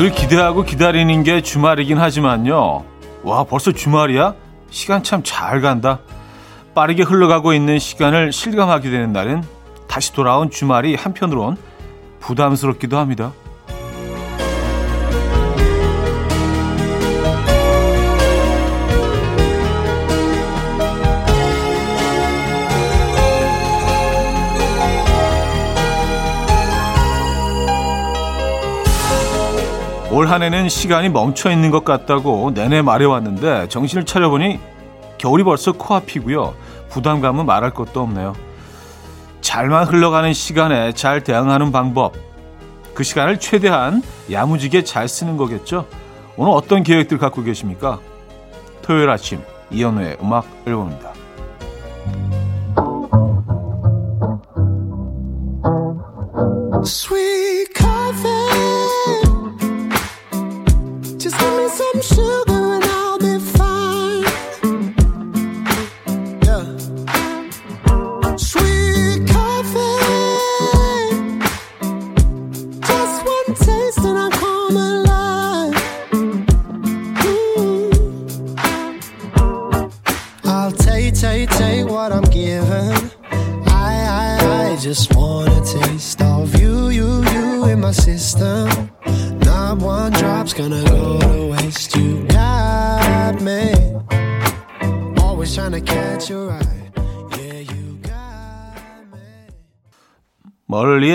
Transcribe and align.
늘 0.00 0.10
기대하고 0.12 0.62
기다리는 0.62 1.22
게 1.24 1.42
주말이긴 1.42 1.98
하지만요. 1.98 2.86
와, 3.22 3.44
벌써 3.44 3.70
주말이야? 3.70 4.34
시간 4.70 5.02
참 5.02 5.22
잘 5.22 5.60
간다. 5.60 5.98
빠르게 6.74 7.02
흘러가고 7.02 7.52
있는 7.52 7.78
시간을 7.78 8.32
실감하게 8.32 8.88
되는 8.88 9.12
날은 9.12 9.44
다시 9.88 10.14
돌아온 10.14 10.48
주말이 10.48 10.94
한편으론 10.94 11.58
부담스럽기도 12.18 12.96
합니다. 12.96 13.34
올 30.20 30.26
한해는 30.26 30.68
시간이 30.68 31.08
멈춰 31.08 31.50
있는 31.50 31.70
것 31.70 31.82
같다고 31.82 32.50
내내 32.50 32.82
말해왔는데 32.82 33.68
정신을 33.70 34.04
차려보니 34.04 34.60
겨울이 35.16 35.44
벌써 35.44 35.72
코앞이고요. 35.72 36.54
부담감은 36.90 37.46
말할 37.46 37.70
것도 37.70 38.02
없네요. 38.02 38.34
잘만 39.40 39.86
흘러가는 39.86 40.30
시간에 40.34 40.92
잘 40.92 41.24
대응하는 41.24 41.72
방법. 41.72 42.12
그 42.92 43.02
시간을 43.02 43.40
최대한 43.40 44.02
야무지게 44.30 44.84
잘 44.84 45.08
쓰는 45.08 45.38
거겠죠. 45.38 45.86
오늘 46.36 46.52
어떤 46.52 46.82
계획들 46.82 47.16
갖고 47.16 47.42
계십니까? 47.42 47.98
토요일 48.82 49.08
아침 49.08 49.40
이연우의 49.70 50.18
음악 50.20 50.44
앨범입니다. 50.66 51.14
Sweet 56.84 57.39
是 62.02 62.39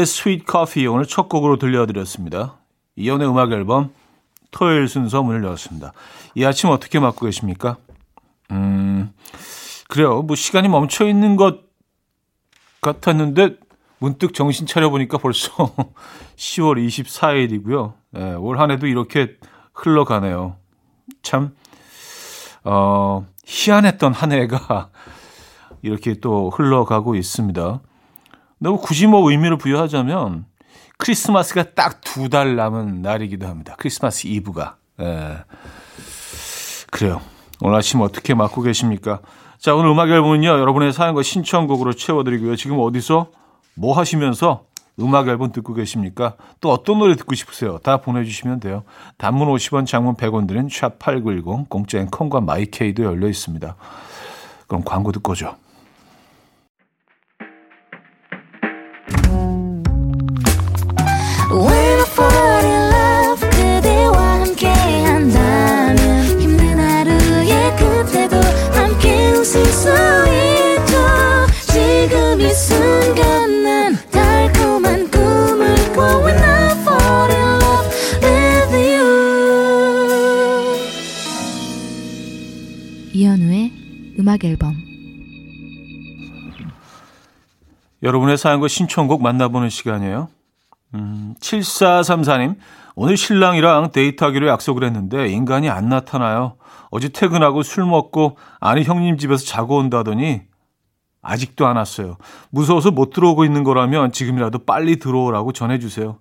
sweet 0.05 0.45
coffee 0.45 0.85
오늘 0.87 1.05
첫 1.05 1.29
곡으로 1.29 1.57
들려드렸습니다. 1.57 2.55
이연의 2.95 3.27
음악 3.29 3.51
앨범 3.51 3.91
토요일 4.51 4.87
순서 4.87 5.21
문을 5.23 5.43
열었습니다. 5.43 5.93
이 6.35 6.45
아침 6.45 6.69
어떻게 6.69 6.99
맞고 6.99 7.25
계십니까? 7.25 7.77
음, 8.51 9.11
그래요. 9.89 10.21
뭐 10.21 10.35
시간이 10.35 10.67
멈춰 10.69 11.05
있는 11.07 11.35
것 11.35 11.59
같았는데 12.81 13.57
문득 13.99 14.33
정신 14.33 14.65
차려보니까 14.67 15.17
벌써 15.17 15.51
10월 16.35 16.85
24일이고요. 16.87 17.93
네, 18.11 18.33
올 18.35 18.59
한 18.59 18.71
해도 18.71 18.87
이렇게 18.87 19.35
흘러가네요. 19.73 20.55
참, 21.21 21.55
어, 22.63 23.25
희한했던 23.45 24.13
한 24.13 24.31
해가 24.31 24.89
이렇게 25.81 26.13
또 26.15 26.49
흘러가고 26.49 27.15
있습니다. 27.15 27.81
너무 28.57 28.79
굳이 28.79 29.07
뭐 29.07 29.29
의미를 29.29 29.57
부여하자면 29.57 30.45
크리스마스가 30.97 31.73
딱 31.73 32.01
두 32.01 32.29
달 32.29 32.55
남은 32.55 33.01
날이기도 33.01 33.47
합니다. 33.47 33.75
크리스마스 33.77 34.27
이브가. 34.27 34.77
예. 35.01 35.37
그래요. 36.91 37.21
오늘 37.61 37.77
아침 37.77 38.01
어떻게 38.01 38.33
맞고 38.33 38.61
계십니까? 38.61 39.19
자, 39.57 39.75
오늘 39.75 39.89
음악 39.89 40.09
앨범은요, 40.09 40.47
여러분의 40.47 40.93
사연과 40.93 41.23
신청곡으로 41.23 41.93
채워드리고요. 41.93 42.55
지금 42.55 42.79
어디서 42.79 43.31
뭐 43.75 43.97
하시면서 43.97 44.65
음악 45.01 45.27
앨범 45.27 45.51
듣고 45.51 45.73
계십니까? 45.73 46.35
또 46.61 46.71
어떤 46.71 46.99
노래 46.99 47.15
듣고 47.15 47.35
싶으세요? 47.35 47.79
다 47.79 47.97
보내주시면 47.97 48.61
돼요. 48.61 48.83
단문 49.17 49.49
50원, 49.49 49.85
장문 49.85 50.15
100원 50.15 50.47
드는 50.47 50.67
샵8910, 50.67 51.67
공짜인 51.67 52.07
콩과 52.07 52.39
마이케이도 52.41 53.03
열려 53.03 53.27
있습니다. 53.27 53.75
그럼 54.67 54.83
광고 54.85 55.11
듣고 55.11 55.33
오죠. 55.33 55.57
이현우의 83.15 84.15
음악 84.19 84.43
앨범 84.43 84.75
여러분의 88.03 88.37
사연과 88.37 88.67
신청곡 88.67 89.23
만나보는 89.23 89.69
시간이에요. 89.69 90.27
음, 90.95 91.33
7434님, 91.39 92.57
오늘 92.93 93.15
신랑이랑 93.15 93.93
데이트하기로 93.93 94.49
약속을 94.49 94.83
했는데 94.83 95.29
인간이 95.29 95.69
안 95.69 95.87
나타나요. 95.87 96.57
어제 96.91 97.07
퇴근하고 97.07 97.63
술 97.63 97.85
먹고 97.85 98.37
아니 98.59 98.83
형님 98.83 99.17
집에서 99.17 99.45
자고 99.45 99.77
온다더니 99.77 100.41
아직도 101.21 101.67
안 101.67 101.77
왔어요. 101.77 102.17
무서워서 102.49 102.91
못 102.91 103.11
들어오고 103.11 103.45
있는 103.45 103.63
거라면 103.63 104.11
지금이라도 104.11 104.65
빨리 104.65 104.99
들어오라고 104.99 105.53
전해주세요. 105.53 106.19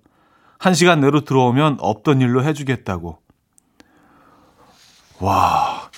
한 0.60 0.74
시간 0.74 1.00
내로 1.00 1.22
들어오면 1.22 1.78
없던 1.80 2.20
일로 2.20 2.44
해주겠다고. 2.44 3.18
와, 5.18 5.90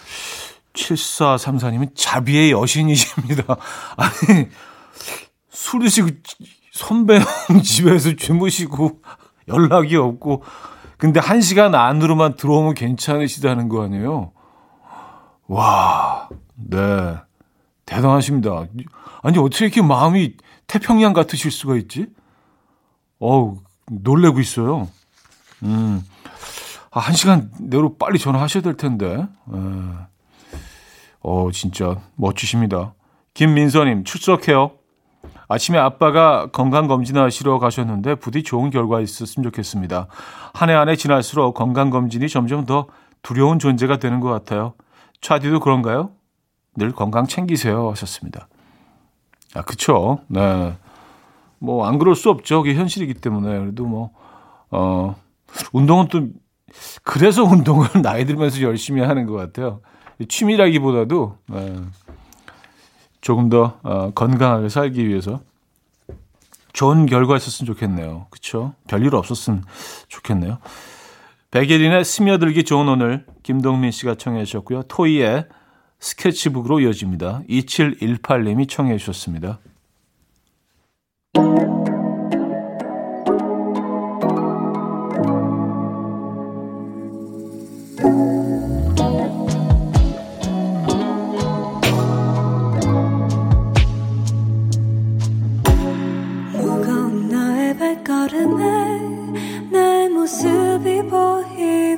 7434님은 0.77 1.91
자비의 1.95 2.53
여신이십니다. 2.53 3.45
아니, 3.97 4.49
술 5.51 5.81
드시고 5.81 6.09
선배 6.73 7.19
형 7.19 7.63
집에서 7.63 8.15
주무시고 8.15 9.01
연락이 9.49 9.97
없고 9.97 10.45
근데 10.99 11.21
한 11.21 11.41
시간 11.41 11.75
안으로만 11.75 12.37
들어오면 12.37 12.75
괜찮으시다는 12.75 13.69
거 13.69 13.83
아니에요? 13.83 14.33
와, 15.49 16.29
네. 16.55 17.17
대단하십니다. 17.85 18.67
아니, 19.23 19.39
어떻게 19.39 19.67
이렇게 19.67 19.83
마음이 19.83 20.35
태평양 20.67 21.13
같으실 21.13 21.51
수가 21.51 21.77
있지? 21.77 22.07
어우, 23.19 23.59
놀래고 23.91 24.41
있어요. 24.41 24.89
음. 25.63 26.03
아, 26.91 27.01
한 27.01 27.15
시간 27.15 27.51
내로 27.61 27.97
빨리 27.97 28.19
전화하셔야 28.19 28.63
될 28.63 28.77
텐데. 28.77 29.07
에. 29.07 30.16
어, 31.29 31.51
진짜 31.53 31.97
멋지십니다. 32.15 32.95
김민서님, 33.35 34.05
출석해요. 34.05 34.71
아침에 35.49 35.77
아빠가 35.77 36.47
건강검진 36.53 37.17
하시러 37.17 37.59
가셨는데 37.59 38.15
부디 38.15 38.45
좋은 38.45 38.71
결과 38.71 39.01
있었으면 39.01 39.43
좋겠습니다. 39.51 40.07
한 40.55 40.71
해 40.71 40.75
한 40.75 40.89
해 40.89 40.95
지날수록 40.95 41.55
건강검진이 41.55 42.29
점점 42.29 42.65
더 42.65 42.87
두려운 43.23 43.59
존재가 43.59 43.99
되는 43.99 44.21
것 44.21 44.29
같아요. 44.31 44.75
차디도 45.21 45.59
그런가요? 45.61 46.11
늘 46.77 46.93
건강 46.93 47.27
챙기세요 47.27 47.91
하셨습니다. 47.91 48.47
아, 49.55 49.63
그쵸. 49.63 50.21
네. 50.29 50.77
뭐, 51.59 51.87
안 51.89 51.99
그럴 51.99 52.15
수 52.15 52.31
없죠. 52.31 52.63
그게 52.63 52.75
현실이기 52.75 53.15
때문에. 53.15 53.59
그래도 53.59 53.85
뭐, 53.85 54.11
어, 54.71 55.17
운동은 55.73 56.07
또, 56.09 56.29
그래서 57.03 57.43
운동을 57.45 57.89
나이 58.03 58.27
들면서 58.27 58.61
열심히 58.63 59.03
하는 59.03 59.27
것 59.27 59.35
같아요. 59.35 59.81
취미라기보다도 60.25 61.39
네, 61.49 61.77
조금 63.21 63.49
더 63.49 63.79
어, 63.83 64.11
건강하게 64.13 64.69
살기 64.69 65.07
위해서 65.07 65.41
좋은 66.73 67.07
결과 67.07 67.37
있었으면 67.37 67.67
좋겠네요. 67.75 68.27
그렇죠? 68.31 68.75
별일 68.87 69.15
없었으면 69.15 69.65
좋겠네요. 70.09 70.59
백예린의 71.51 72.05
스며들기 72.05 72.65
좋은 72.65 72.89
오늘 72.89 73.25
김동민 73.43 73.91
씨가 73.91 74.17
청해 74.17 74.45
주셨고요. 74.45 74.83
토이의 74.85 75.47
스케치북으로 75.99 76.81
이어집니다. 76.81 77.43
2718님이 77.49 78.69
청해 78.69 78.99
주셨습니다. 78.99 79.59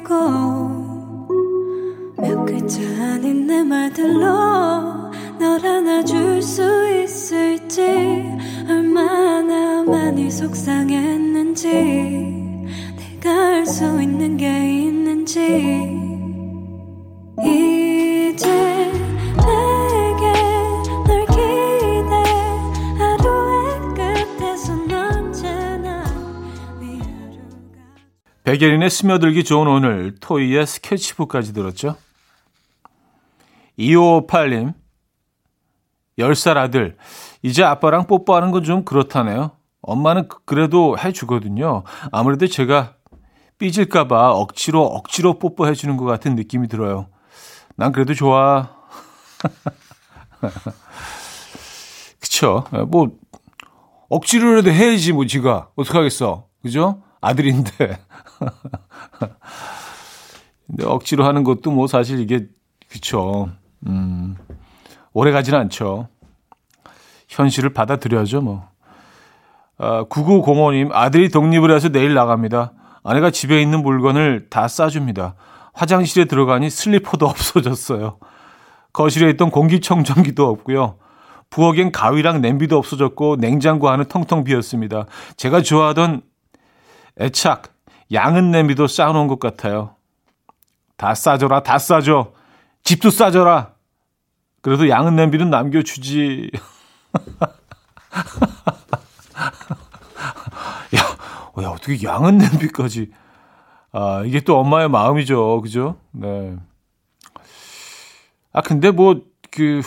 보이고 0.08 1.68
몇 2.16 2.44
글자 2.46 2.80
아닌 3.12 3.46
내 3.46 3.62
말들로 3.62 5.10
널 5.38 5.64
안아줄 5.64 6.42
수 6.42 6.62
있을지 7.02 8.24
얼마나 8.68 9.84
많이 9.84 10.30
속상했는지 10.30 11.68
내가 13.20 13.56
알 13.58 13.66
수 13.66 13.84
있는 14.02 14.36
게 14.38 14.84
있는지 14.84 15.87
백예린의 28.58 28.90
스며들기 28.90 29.44
좋은 29.44 29.68
오늘, 29.68 30.16
토이의 30.18 30.66
스케치북까지 30.66 31.52
들었죠. 31.52 31.94
2558님, 33.78 34.74
10살 36.18 36.56
아들, 36.56 36.96
이제 37.42 37.62
아빠랑 37.62 38.08
뽀뽀하는 38.08 38.50
건 38.50 38.64
좀 38.64 38.84
그렇다네요. 38.84 39.52
엄마는 39.80 40.28
그래도 40.44 40.96
해주거든요. 40.98 41.84
아무래도 42.10 42.48
제가 42.48 42.96
삐질까봐 43.58 44.32
억지로 44.32 44.84
억지로 44.84 45.38
뽀뽀해주는 45.38 45.96
것 45.96 46.04
같은 46.04 46.34
느낌이 46.34 46.66
들어요. 46.66 47.06
난 47.76 47.92
그래도 47.92 48.12
좋아. 48.12 48.70
그쵸. 52.20 52.64
뭐, 52.88 53.12
억지로라도 54.08 54.72
해야지, 54.72 55.12
뭐, 55.12 55.26
지가. 55.26 55.68
어떡하겠어. 55.76 56.48
그죠? 56.60 57.04
아들인데. 57.20 57.98
근데 60.66 60.84
억지로 60.84 61.24
하는 61.24 61.44
것도 61.44 61.70
뭐 61.70 61.86
사실 61.86 62.20
이게 62.20 62.46
그쵸. 62.88 63.50
음. 63.86 64.36
오래 65.12 65.32
가지는 65.32 65.58
않죠. 65.60 66.08
현실을 67.28 67.72
받아들여야죠, 67.72 68.40
뭐. 68.40 68.68
아, 69.78 70.04
9905님, 70.04 70.90
아들이 70.92 71.28
독립을 71.28 71.74
해서 71.74 71.88
내일 71.88 72.14
나갑니다. 72.14 72.72
아내가 73.04 73.30
집에 73.30 73.62
있는 73.62 73.82
물건을 73.82 74.48
다 74.50 74.68
싸줍니다. 74.68 75.34
화장실에 75.72 76.24
들어가니 76.24 76.70
슬리퍼도 76.70 77.24
없어졌어요. 77.26 78.18
거실에 78.92 79.30
있던 79.30 79.50
공기청정기도 79.50 80.48
없고요. 80.48 80.96
부엌엔 81.50 81.92
가위랑 81.92 82.40
냄비도 82.40 82.76
없어졌고 82.76 83.36
냉장고 83.36 83.88
안은 83.88 84.06
텅텅 84.06 84.44
비었습니다. 84.44 85.06
제가 85.36 85.62
좋아하던 85.62 86.22
애착, 87.20 87.72
양은 88.12 88.50
냄비도 88.50 88.86
쌓아놓은 88.86 89.26
것 89.28 89.38
같아요. 89.38 89.94
다 90.96 91.14
싸줘라, 91.14 91.62
다 91.62 91.78
싸줘. 91.78 92.32
집도 92.82 93.10
싸줘라. 93.10 93.74
그래도 94.62 94.88
양은 94.88 95.14
냄비는 95.16 95.50
남겨주지. 95.50 96.50
야, 100.96 101.00
어, 101.56 101.62
야, 101.62 101.68
어떻게 101.68 102.02
양은 102.02 102.38
냄비까지. 102.38 103.10
아, 103.92 104.22
이게 104.26 104.40
또 104.40 104.58
엄마의 104.58 104.88
마음이죠. 104.88 105.60
그죠? 105.60 105.96
네. 106.10 106.56
아, 108.52 108.60
근데 108.60 108.90
뭐, 108.90 109.22
그, 109.50 109.82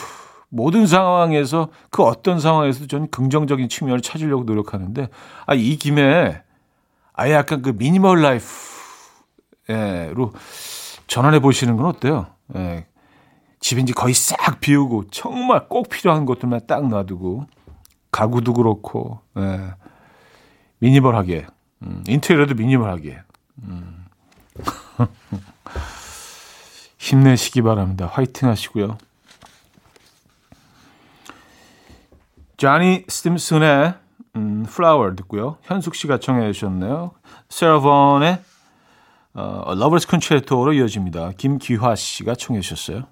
모든 0.50 0.88
상황에서, 0.88 1.70
그 1.90 2.04
어떤 2.04 2.40
상황에서도 2.40 2.88
저는 2.88 3.10
긍정적인 3.10 3.70
측면을 3.70 4.02
찾으려고 4.02 4.44
노력하는데, 4.44 5.10
아, 5.46 5.54
이 5.54 5.76
김에, 5.78 6.42
아예 7.22 7.34
약간 7.34 7.62
그 7.62 7.70
미니멀 7.70 8.20
라이프로 9.68 10.34
전환해 11.06 11.40
보시는 11.40 11.78
건 11.78 11.86
어때요? 11.86 12.26
예. 12.56 12.88
집인지 13.60 13.94
거의 13.94 14.16
싹 14.16 14.60
비우고 14.60 15.12
정말 15.12 15.68
꼭 15.70 15.88
필요한 15.90 16.26
것들만 16.26 16.62
딱 16.66 16.88
놔두고 16.88 17.46
가구도 18.12 18.54
그렇고 18.54 19.20
예. 19.38 19.76
미니멀하게 20.80 21.46
음, 21.84 22.04
인테리어도 22.08 22.56
미니멀하게 22.56 23.20
음. 23.66 24.06
힘내시기 26.98 27.62
바랍니다. 27.62 28.10
화이팅 28.12 28.50
하시고요. 28.50 28.98
자니 32.58 33.06
스팀슨의 33.08 34.01
음, 34.62 34.66
Flower 34.68 35.16
듣고요. 35.16 35.58
현숙 35.64 35.96
씨가 35.96 36.20
청해 36.20 36.52
주셨네요. 36.54 37.12
세라본의 37.50 38.40
어, 39.34 39.64
Lovers 39.72 40.08
Concerto로 40.10 40.74
이어집니다. 40.74 41.32
김기화 41.38 41.96
씨가 41.96 42.36
청해 42.36 42.62
주셨어요. 42.62 43.08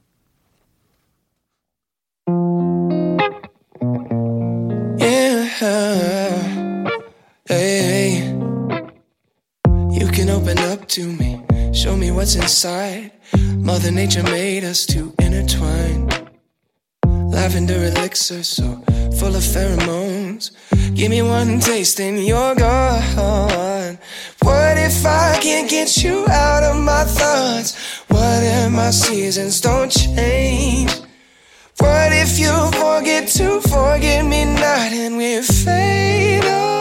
Give 21.00 21.12
me 21.12 21.22
one 21.22 21.62
taste 21.62 22.02
and 22.02 22.20
you're 22.20 22.56
gone. 22.56 23.98
What 24.42 24.78
if 24.78 25.06
I 25.06 25.40
can't 25.42 25.70
get 25.70 26.04
you 26.04 26.28
out 26.28 26.62
of 26.62 26.76
my 26.76 27.06
thoughts? 27.06 28.04
What 28.10 28.44
if 28.44 28.70
my 28.70 28.90
seasons 28.90 29.62
don't 29.62 29.90
change? 29.90 30.92
What 31.78 32.12
if 32.12 32.38
you 32.38 32.52
forget 32.74 33.30
to 33.38 33.62
forget 33.62 34.26
me 34.26 34.44
not 34.44 34.92
and 34.92 35.16
we 35.16 35.42
fade 35.42 36.44
away? 36.44 36.79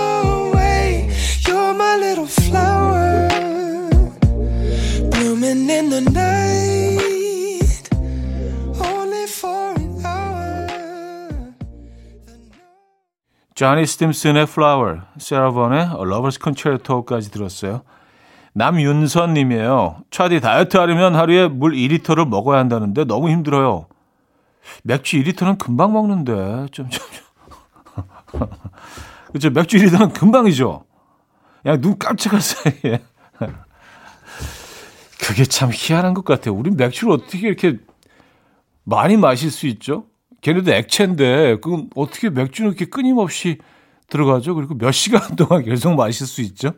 자니 13.58 13.84
스팀슨의 13.86 14.44
Flower, 14.44 15.00
세라본의 15.18 15.80
A 15.80 15.86
Lover's 15.88 16.40
Concerto까지 16.40 17.32
들었어요. 17.32 17.82
남윤선 18.52 19.34
님이에요. 19.34 20.04
차디 20.12 20.40
다이어트 20.40 20.76
하려면 20.76 21.16
하루에 21.16 21.48
물 21.48 21.72
2리터를 21.72 22.24
먹어야 22.28 22.60
한다는데 22.60 23.04
너무 23.06 23.30
힘들어요. 23.30 23.88
맥주 24.84 25.16
2리터는 25.16 25.58
금방 25.58 25.92
먹는데. 25.92 26.66
좀, 26.70 26.88
좀, 26.88 27.04
좀. 28.30 28.46
그죠? 29.32 29.50
맥주 29.50 29.76
2리터는 29.76 30.14
금방이죠. 30.14 30.84
그냥 31.64 31.80
눈 31.80 31.98
깜짝할 31.98 32.40
사이에. 32.40 33.02
그게 35.20 35.44
참 35.44 35.70
희한한 35.74 36.14
것 36.14 36.24
같아요. 36.24 36.54
우리 36.54 36.70
맥주를 36.70 37.12
어떻게 37.12 37.48
이렇게 37.48 37.78
많이 38.84 39.16
마실 39.16 39.50
수 39.50 39.66
있죠? 39.66 40.04
걔네도 40.40 40.73
액체인데 40.73 41.59
그럼 41.61 41.90
어떻게 41.97 42.30
맥주는 42.30 42.71
이렇게 42.71 42.85
끊임없이 42.85 43.59
들어가죠? 44.09 44.54
그리고 44.54 44.75
몇 44.75 44.92
시간 44.92 45.21
동안 45.37 45.64
계속 45.64 45.95
마실 45.95 46.26
수 46.26 46.40
있죠? 46.42 46.73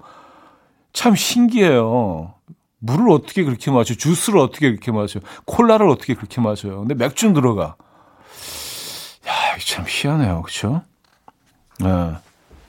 참 0.93 1.15
신기해요. 1.15 2.35
물을 2.79 3.11
어떻게 3.11 3.45
그렇게 3.45 3.71
마셔? 3.71 3.95
주스를 3.95 4.39
어떻게 4.39 4.71
그렇게 4.71 4.91
마셔? 4.91 5.21
콜라를 5.45 5.89
어떻게 5.89 6.15
그렇게 6.15 6.41
마셔요? 6.41 6.81
근데 6.81 6.95
맥주는 6.95 7.35
들어가. 7.35 7.77
야, 9.29 9.59
참 9.59 9.85
희한해요. 9.87 10.43
그렇죠? 10.43 10.83
네. 11.79 12.15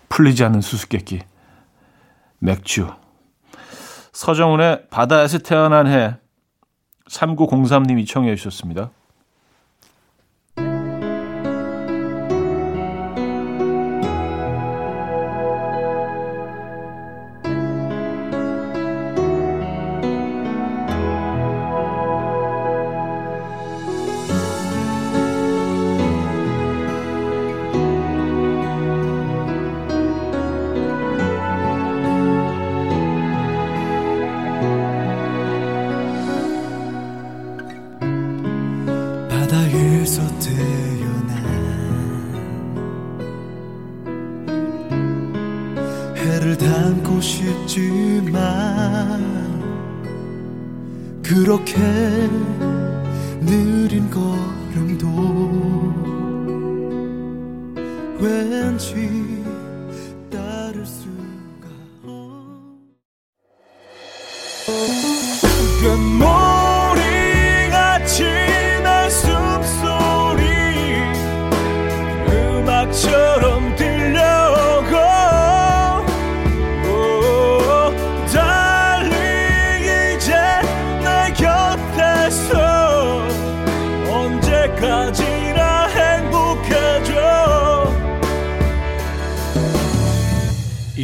풀리지 0.09 0.43
않는 0.43 0.61
수수께끼. 0.61 1.21
맥주. 2.39 2.87
서정훈의 4.11 4.87
바다에서 4.89 5.37
태어난 5.37 5.87
해 5.87 6.17
3903님이 7.09 8.05
청해 8.07 8.35
주셨습니다. 8.35 8.91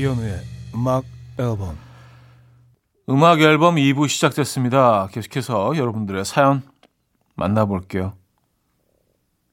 이현우의 0.07 0.39
음악 0.73 1.03
앨범 1.37 1.77
음악 3.09 3.41
앨범 3.41 3.75
2부 3.75 4.07
시작됐습니다. 4.07 5.07
계속해서 5.11 5.75
여러분들의 5.75 6.23
사연 6.23 6.61
만나볼게요. 7.35 8.13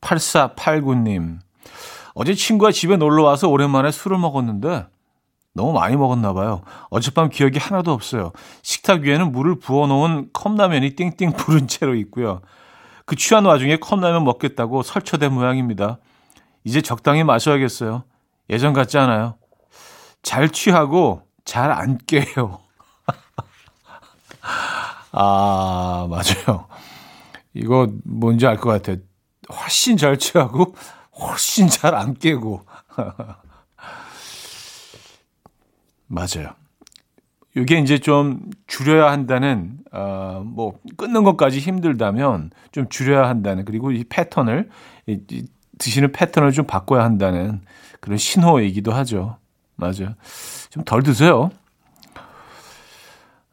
8489님. 0.00 1.38
어제 2.14 2.34
친구가 2.34 2.70
집에 2.70 2.96
놀러 2.96 3.24
와서 3.24 3.48
오랜만에 3.48 3.90
술을 3.90 4.18
먹었는데 4.18 4.86
너무 5.54 5.72
많이 5.72 5.96
먹었나 5.96 6.32
봐요. 6.32 6.62
어젯밤 6.90 7.30
기억이 7.30 7.58
하나도 7.58 7.92
없어요. 7.92 8.30
식탁 8.62 9.00
위에는 9.02 9.32
물을 9.32 9.58
부어놓은 9.58 10.30
컵라면이 10.32 10.90
띵띵 10.90 11.32
부른 11.32 11.66
채로 11.66 11.96
있고요. 11.96 12.42
그 13.06 13.16
취한 13.16 13.44
와중에 13.44 13.78
컵라면 13.78 14.22
먹겠다고 14.24 14.82
설쳐댄 14.82 15.32
모양입니다. 15.32 15.98
이제 16.62 16.80
적당히 16.80 17.24
마셔야겠어요. 17.24 18.04
예전 18.50 18.72
같지 18.72 18.98
않아요. 18.98 19.36
잘 20.24 20.48
취하고 20.50 21.22
잘 21.44 21.70
안 21.72 21.98
깨요. 22.06 22.60
아, 25.12 26.06
맞아요. 26.10 26.66
이거 27.54 27.88
뭔지 28.04 28.46
알 28.46 28.56
것 28.58 28.70
같아요. 28.70 28.96
훨씬 29.52 29.96
잘 29.96 30.18
취하고 30.18 30.74
훨씬 31.18 31.68
잘 31.68 31.94
안 31.94 32.14
깨고. 32.14 32.64
맞아요. 36.06 36.54
이게 37.56 37.78
이제 37.78 37.98
좀 37.98 38.50
줄여야 38.66 39.10
한다는, 39.12 39.78
어, 39.92 40.42
뭐, 40.44 40.78
끊는 40.96 41.22
것까지 41.22 41.60
힘들다면 41.60 42.50
좀 42.72 42.88
줄여야 42.88 43.28
한다는, 43.28 43.64
그리고 43.64 43.92
이 43.92 44.02
패턴을, 44.04 44.68
이, 45.06 45.20
이 45.30 45.46
드시는 45.78 46.10
패턴을 46.12 46.50
좀 46.52 46.66
바꿔야 46.66 47.04
한다는 47.04 47.60
그런 48.00 48.18
신호이기도 48.18 48.92
하죠. 48.92 49.38
맞아요. 49.76 50.14
좀 50.70 50.84
덜 50.84 51.02
드세요. 51.02 51.50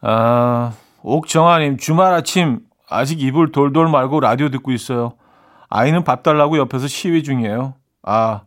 아, 0.01 0.73
옥정아님, 1.03 1.77
주말 1.77 2.13
아침 2.13 2.59
아직 2.89 3.21
이불 3.21 3.51
돌돌 3.51 3.89
말고 3.89 4.19
라디오 4.19 4.49
듣고 4.49 4.71
있어요. 4.71 5.13
아이는 5.69 6.03
밥 6.03 6.23
달라고 6.23 6.57
옆에서 6.57 6.87
시위 6.87 7.23
중이에요. 7.23 7.75
아, 8.03 8.41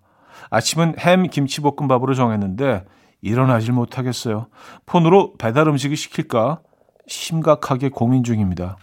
아침은 0.50 0.96
햄 0.98 1.28
김치볶음밥으로 1.28 2.14
정했는데 2.14 2.84
일어나질 3.22 3.72
못하겠어요. 3.72 4.48
폰으로 4.84 5.34
배달 5.38 5.66
음식을 5.68 5.96
시킬까 5.96 6.60
심각하게 7.06 7.88
고민 7.88 8.22
중입니다. 8.24 8.76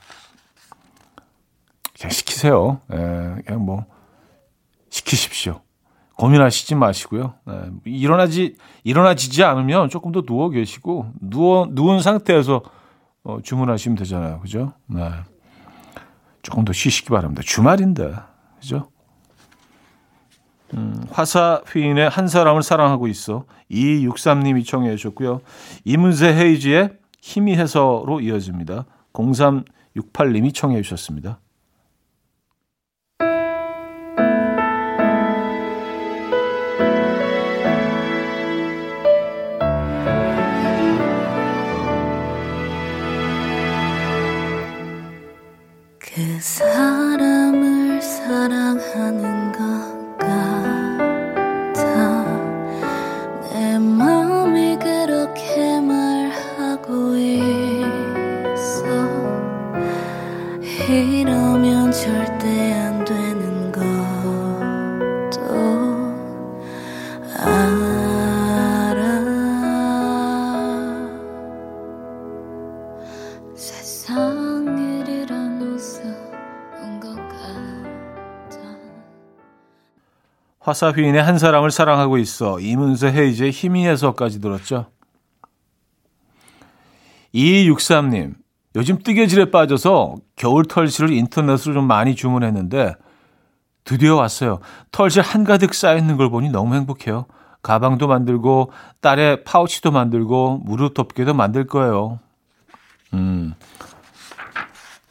그냥 2.00 2.12
시키세요. 2.12 2.82
예, 2.92 3.42
그냥 3.46 3.64
뭐 3.64 3.86
시키십시오. 4.90 5.62
고민하시지 6.22 6.76
마시고요. 6.76 7.34
예, 7.50 7.72
일어나지 7.86 8.56
일어나지지 8.84 9.44
않으면 9.44 9.90
조금 9.90 10.12
더 10.12 10.22
누워 10.22 10.52
계시고 10.52 11.12
누워 11.20 11.68
누운 11.72 12.00
상태에서 12.00 12.62
어, 13.24 13.40
주문하시면 13.42 13.98
되잖아요. 13.98 14.40
그죠? 14.40 14.74
네. 14.86 15.10
조금 16.44 16.64
더 16.64 16.74
쉬시기 16.74 17.10
바랍니다. 17.10 17.42
주말인데. 17.44 18.14
그죠? 18.60 18.92
음, 20.76 21.04
화사 21.10 21.64
휘인의 21.68 22.10
한 22.10 22.28
사람을 22.28 22.62
사랑하고 22.62 23.08
있어. 23.08 23.46
2263님이 23.72 24.64
청해 24.64 24.96
주셨고요. 24.98 25.42
이문세 25.86 26.36
헤이지의 26.36 27.00
힘이 27.20 27.56
해서로 27.56 28.22
이어집니다. 28.22 28.86
0368님이 29.14 30.54
청해 30.54 30.84
주셨습니다. 30.84 31.40
사랑 49.20 49.71
화사 80.72 80.92
휘인의 80.92 81.22
한 81.22 81.38
사람을 81.38 81.70
사랑하고 81.70 82.18
있어. 82.18 82.60
이문세 82.62 83.08
헤이즈의 83.08 83.52
힘이 83.52 83.86
해서까지 83.88 84.40
들었죠. 84.40 84.86
2263님, 87.36 88.36
요즘 88.76 88.98
뜨개질에 89.00 89.52
빠져서 89.52 90.16
겨울 90.38 90.66
털실을 90.66 91.12
인터넷으로 91.12 91.74
좀 91.74 91.88
많이 91.88 92.16
주문했는데 92.16 92.94
드디어 93.84 94.16
왔어요. 94.16 94.60
털실 94.92 95.22
한가득 95.22 95.74
쌓여있는 95.74 96.16
걸 96.16 96.30
보니 96.30 96.50
너무 96.50 96.76
행복해요. 96.76 97.26
가방도 97.62 98.08
만들고 98.08 98.72
딸의 99.02 99.44
파우치도 99.44 99.92
만들고 99.92 100.62
무릎 100.64 100.94
덮개도 100.94 101.34
만들 101.34 101.68
거예요. 101.68 102.20
음, 103.14 103.56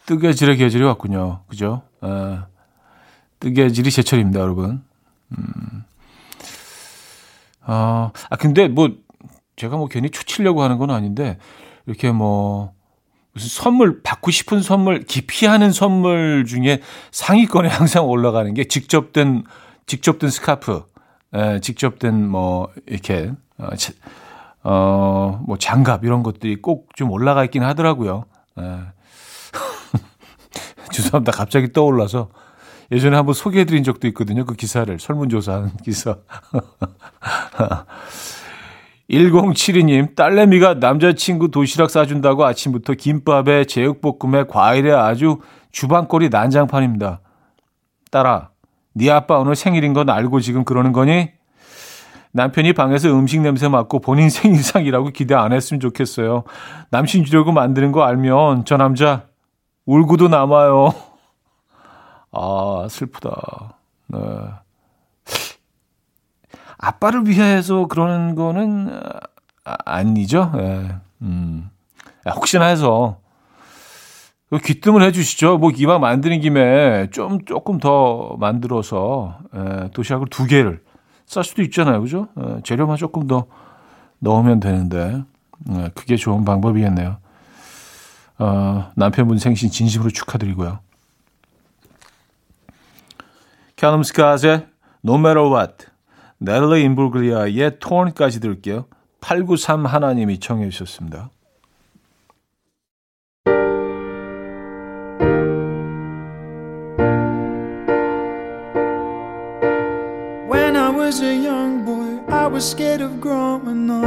뜨개질의 0.07 0.57
계절이 0.57 0.85
왔군요. 0.85 1.43
그죠? 1.49 1.83
에, 2.02 2.38
뜨개질이 3.40 3.90
제철입니다, 3.90 4.40
여러분. 4.40 4.90
아, 7.63 8.11
아, 8.31 8.37
근데 8.37 8.69
뭐, 8.69 8.91
제가 9.57 9.77
뭐 9.77 9.87
괜히 9.89 10.11
초치려고 10.11 10.63
하는 10.63 10.79
건 10.79 10.91
아닌데, 10.91 11.39
이렇게 11.87 12.11
뭐, 12.11 12.73
무슨 13.33 13.49
선물, 13.49 14.03
받고 14.03 14.31
싶은 14.31 14.63
선물, 14.63 15.05
기피하는 15.05 15.73
선물 15.73 16.45
중에 16.47 16.81
상위권에 17.13 17.69
항상 17.99 18.07
올라가는 18.09 18.53
게 18.55 18.65
직접 18.65 19.13
된, 19.13 19.45
직접 19.87 20.19
된 20.19 20.31
스카프, 20.31 20.85
에, 21.35 21.61
직접 21.61 21.99
된 21.99 22.27
뭐, 22.29 22.69
이렇게, 22.87 23.33
어, 23.59 23.75
자- 23.77 23.93
어, 24.63 25.43
뭐 25.47 25.57
장갑 25.59 26.05
이런 26.05 26.23
것들이 26.23 26.57
꼭 26.61 26.89
좀 26.97 27.11
올라가 27.11 27.45
있긴 27.45 27.63
하더라고요. 27.63 28.25
에. 28.59 28.63
죄송합니다. 30.93 31.33
갑자기 31.33 31.73
떠올라서. 31.73 32.29
예전에 32.93 33.17
한번 33.17 33.35
소개해드린 33.35 33.85
적도 33.85 34.09
있거든요. 34.09 34.45
그 34.45 34.55
기사를 34.55 34.99
설문조사한 34.99 35.77
기사. 35.85 36.17
1072님, 39.09 40.15
딸내미가 40.15 40.75
남자친구 40.75 41.51
도시락 41.51 41.91
싸준다고 41.91 42.45
아침부터 42.45 42.95
김밥에 42.95 43.65
제육볶음에 43.65 44.45
과일에 44.45 44.93
아주 44.93 45.41
주방거리 45.73 46.29
난장판입니다. 46.29 47.21
딸아, 48.11 48.51
네 48.95 49.11
아빠 49.11 49.39
오늘 49.39 49.57
생일인 49.57 49.93
건 49.93 50.11
알고 50.11 50.41
지금 50.41 50.65
그러는 50.65 50.93
거니? 50.93 51.31
남편이 52.33 52.73
방에서 52.75 53.09
음식 53.09 53.41
냄새 53.41 53.69
맡고 53.69 54.01
본인 54.01 54.31
생일상이라고 54.31 55.11
기대 55.11 55.35
안 55.35 55.53
했으면 55.53 55.81
좋겠어요. 55.81 56.45
남친 56.91 57.25
주려고 57.25 57.51
만드는 57.53 57.91
거 57.93 58.03
알면 58.03 58.65
저 58.65 58.77
남자 58.77 59.27
울고도 59.87 60.29
남아요. 60.29 61.10
아, 62.33 62.87
슬프다. 62.89 63.75
네. 64.09 64.19
아빠를 66.79 67.27
위해서 67.27 67.87
그러는 67.87 68.35
거는 68.35 69.01
아, 69.65 69.77
아니죠. 69.85 70.53
예. 70.57 70.97
음. 71.23 71.71
아, 72.25 72.31
혹시나 72.33 72.67
해서 72.67 73.19
귀뜸을 74.65 75.03
해주시죠. 75.03 75.59
뭐 75.59 75.71
이왕 75.71 76.01
만드는 76.01 76.41
김에 76.41 77.09
좀 77.11 77.45
조금 77.45 77.79
더 77.79 78.37
만들어서 78.39 79.39
에, 79.55 79.91
도시락을 79.93 80.27
두 80.29 80.47
개를 80.47 80.83
쌀 81.27 81.45
수도 81.45 81.63
있잖아요, 81.63 82.01
그죠? 82.01 82.29
에, 82.37 82.61
재료만 82.65 82.97
조금 82.97 83.27
더 83.29 83.47
넣으면 84.19 84.59
되는데 84.59 85.23
에, 85.71 85.91
그게 85.95 86.17
좋은 86.17 86.45
방법이겠네요. 86.45 87.19
어, 88.39 88.91
남편분 88.97 89.39
생신 89.39 89.71
진심으로 89.71 90.11
축하드리고요. 90.11 90.81
캘럼 93.81 94.03
스카즈의 94.03 94.67
No 95.03 95.15
Matter 95.15 95.51
What, 95.51 95.87
넬리 96.37 96.83
인불글리아의 96.83 97.79
톤까지 97.81 98.39
들을게요. 98.41 98.85
893 99.23 99.87
하나님이 99.87 100.39
청해 100.39 100.69
주셨습니다. 100.69 101.31
When 110.47 110.77
I 110.77 110.91
was 110.95 111.23
a 111.23 111.33
young 111.43 111.83
boy, 111.87 112.21
I 112.29 112.49
was 112.49 112.71
scared 112.71 113.03
of 113.03 113.19
growing 113.23 113.91
up. 113.91 114.05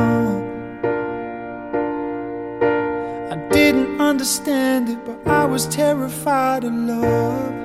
I 3.31 3.49
didn't 3.49 3.99
understand 3.99 4.91
it, 4.91 5.03
but 5.03 5.17
I 5.27 5.45
was 5.45 5.67
terrified 5.67 6.63
of 6.63 6.75
love. 6.75 7.62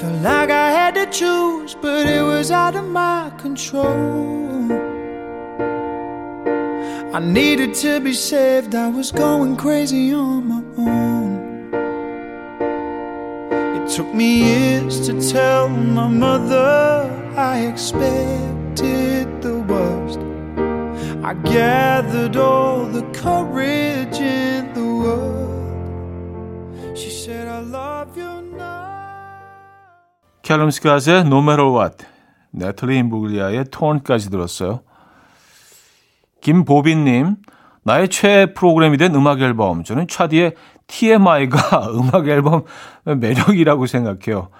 Felt 0.00 0.20
like 0.20 0.50
I 0.50 0.70
had 0.72 0.94
to 0.96 1.06
choose, 1.06 1.74
but 1.74 2.06
it 2.06 2.20
was 2.20 2.50
out 2.50 2.76
of 2.76 2.84
my 2.84 3.32
control. 3.38 4.70
I 7.14 7.18
needed 7.18 7.72
to 7.76 7.98
be 8.00 8.12
saved, 8.12 8.74
I 8.74 8.88
was 8.88 9.10
going 9.10 9.56
crazy 9.56 10.12
on 10.12 10.48
my 10.48 10.62
own. 10.76 11.72
It 13.78 13.88
took 13.88 14.12
me 14.12 14.44
years 14.44 15.00
to 15.06 15.18
tell 15.32 15.70
my 15.70 16.08
mother 16.08 17.08
I 17.34 17.60
expected 17.60 19.40
the 19.40 19.60
worst. 19.60 20.18
I 21.24 21.32
gathered 21.32 22.36
all 22.36 22.84
the 22.84 23.00
courage 23.14 24.20
in 24.20 24.74
the 24.74 24.84
world. 24.84 26.98
She 26.98 27.08
said, 27.08 27.48
I 27.48 27.60
love 27.60 28.14
you. 28.18 28.55
캘럼 30.46 30.70
스카즈의 30.70 31.22
No 31.22 31.38
Matter 31.38 31.76
What, 31.76 32.06
네틀리 32.52 32.98
인부글리아의 32.98 33.64
톤까지 33.72 34.30
들었어요. 34.30 34.82
김보빈님, 36.40 37.34
나의 37.82 38.08
최애 38.08 38.54
프로그램이 38.54 38.96
된 38.96 39.12
음악 39.16 39.40
앨범. 39.40 39.82
저는 39.82 40.06
차디의 40.06 40.54
TMI가 40.86 41.88
음악 41.98 42.28
앨범 42.28 42.62
매력이라고 43.02 43.86
생각해요. 43.86 44.50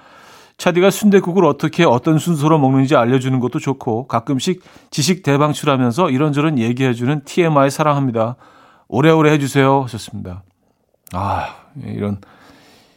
차디가 0.58 0.90
순대국을 0.90 1.44
어떻게 1.44 1.84
어떤 1.84 2.18
순서로 2.18 2.58
먹는지 2.58 2.96
알려주는 2.96 3.38
것도 3.38 3.60
좋고 3.60 4.08
가끔씩 4.08 4.64
지식 4.90 5.22
대방출하면서 5.22 6.10
이런저런 6.10 6.58
얘기해주는 6.58 7.22
TMI 7.24 7.70
사랑합니다. 7.70 8.34
오래오래 8.88 9.30
해주세요. 9.34 9.82
하셨습니다. 9.82 10.42
아, 11.12 11.54
이런, 11.84 12.20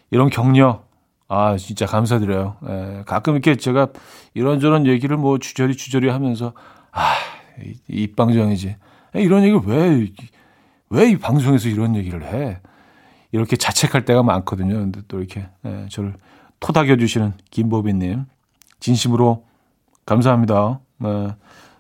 이런 0.10 0.32
격려. 0.32 0.89
아, 1.30 1.56
진짜 1.58 1.86
감사드려요. 1.86 2.58
예, 2.68 3.04
가끔 3.06 3.34
이렇게 3.34 3.56
제가 3.56 3.90
이런저런 4.34 4.88
얘기를 4.88 5.16
뭐 5.16 5.38
주저리 5.38 5.76
주저리 5.78 6.10
하면서, 6.10 6.54
아, 6.92 7.14
이- 7.64 7.80
입방정이지. 7.88 8.76
예, 9.16 9.22
이런 9.22 9.44
얘기를 9.44 9.62
왜, 9.66 10.08
왜 10.90 11.12
이 11.12 11.18
방송에서 11.18 11.70
이런 11.70 11.96
얘기를 11.96 12.24
해? 12.24 12.60
이렇게 13.32 13.56
자책할 13.56 14.06
때가 14.06 14.24
많거든요. 14.24 14.74
근데 14.74 15.02
또 15.08 15.20
이렇게 15.20 15.48
예, 15.66 15.86
저를 15.90 16.16
토닥여 16.60 16.98
주시는 16.98 17.34
김보빈님 17.52 18.26
진심으로 18.80 19.46
감사합니다. 20.08 20.80
네, 20.98 21.28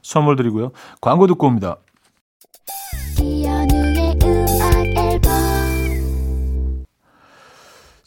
선물 0.03 0.35
드리고요. 0.35 0.71
광고 1.01 1.25
듣고 1.25 1.47
옵니다. 1.47 1.77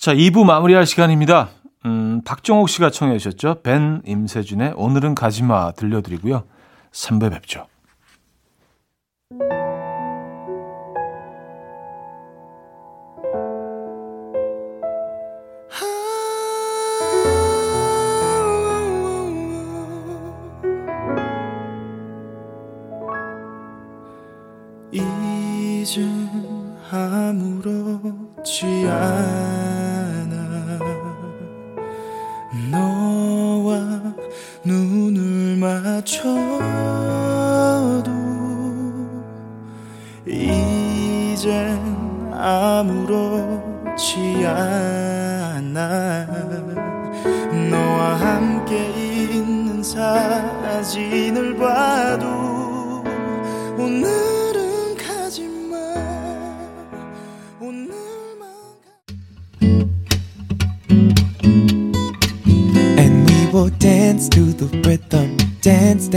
자, 0.02 0.12
2부 0.12 0.42
마무리할 0.42 0.84
시간입니다. 0.84 1.50
음, 1.86 2.22
박정옥 2.24 2.68
씨가 2.68 2.90
청해 2.90 3.18
주셨죠. 3.18 3.62
벤 3.62 4.02
임세준의 4.04 4.72
오늘은 4.74 5.14
가지마 5.14 5.74
들려드리고요. 5.74 6.42
3배 6.90 7.30
뵙죠. 7.30 7.68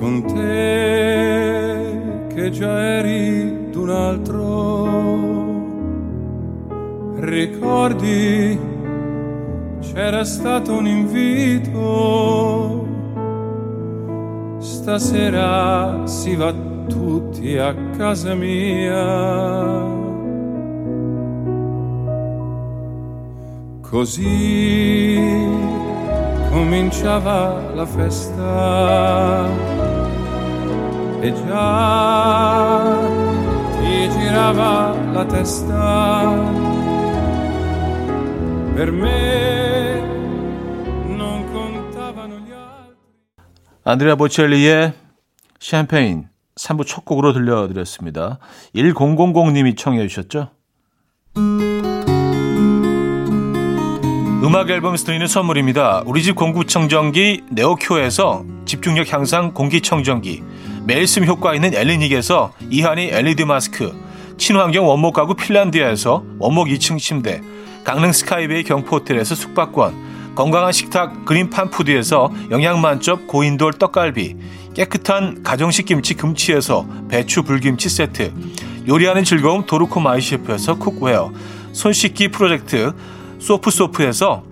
con 0.00 0.24
te 0.24 2.00
che 2.34 2.50
già 2.50 2.96
eri 2.96 3.68
d'un 3.70 3.90
altro. 3.90 4.48
Ricordi 7.16 8.58
c'era 9.80 10.24
stato 10.24 10.72
un 10.72 10.86
invito. 10.86 12.88
Stasera 14.58 16.06
si 16.06 16.34
va 16.34 16.54
tutti 16.88 17.58
a 17.58 17.74
casa 17.94 18.34
mia. 18.34 19.98
Così 23.82 25.18
cominciava 26.50 27.70
la 27.74 27.84
festa 27.84 29.89
e 31.22 31.34
già 31.34 32.98
ti 33.78 34.10
girava 34.10 34.94
la 35.12 35.24
testa. 35.26 36.32
Per 38.74 38.90
me 38.90 40.00
non 41.06 41.44
contavano 41.52 42.38
gli 42.38 42.52
altri. 42.52 42.96
안드레아 43.84 44.14
보첼리의 44.16 44.94
샴페인 45.58 46.28
3부 46.56 46.86
첫 46.86 47.04
곡으로 47.04 47.34
들려드렸습니다. 47.34 48.38
1000님이 48.74 49.76
청해 49.76 50.06
주셨죠? 50.08 50.50
음악 54.42 54.70
앨범에서 54.70 55.04
드리는 55.04 55.26
선물입니다. 55.26 56.04
우리 56.06 56.22
집 56.22 56.34
공기청정기 56.34 57.44
네오큐에서 57.50 58.44
집중력 58.64 59.12
향상 59.12 59.52
공기청정기 59.52 60.42
매일 60.90 61.06
쓴 61.06 61.24
효과 61.24 61.54
있는 61.54 61.72
엘리닉에서 61.72 62.52
이하니 62.68 63.10
LED 63.12 63.44
마스크 63.44 63.94
친환경 64.36 64.88
원목 64.88 65.14
가구 65.14 65.34
핀란디아에서 65.34 66.24
원목 66.40 66.66
2층 66.66 66.98
침대, 66.98 67.42
강릉 67.84 68.10
스카이베이 68.10 68.64
경포호텔에서 68.64 69.36
숙박권, 69.36 70.34
건강한 70.34 70.72
식탁 70.72 71.24
그린팜푸드에서 71.26 72.32
영양만점 72.50 73.28
고인돌 73.28 73.74
떡갈비, 73.74 74.34
깨끗한 74.74 75.44
가정식 75.44 75.86
김치 75.86 76.14
금치에서 76.14 76.84
배추 77.08 77.44
물김치 77.44 77.88
세트, 77.88 78.32
요리하는 78.88 79.22
즐거움 79.22 79.66
도르코 79.66 80.00
마이셰프에서 80.00 80.74
cookware, 80.78 81.30
손 81.70 81.92
씻기 81.92 82.32
프로젝트 82.32 82.92
소프소프에서 83.38 84.42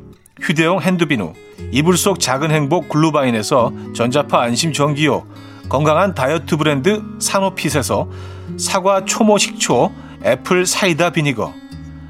휴대용 0.40 0.82
핸드비누, 0.82 1.32
이불 1.72 1.96
속 1.96 2.20
작은 2.20 2.52
행복 2.52 2.88
글루바인에서 2.90 3.72
전자파 3.96 4.40
안심 4.40 4.72
전기요, 4.72 5.26
건강한 5.68 6.14
다이어트 6.14 6.56
브랜드 6.56 7.02
사노핏에서 7.18 8.08
사과 8.56 9.04
초모 9.04 9.36
식초 9.38 9.92
apple 10.24 10.66
cider 10.66 11.10
vinegar, 11.10 11.52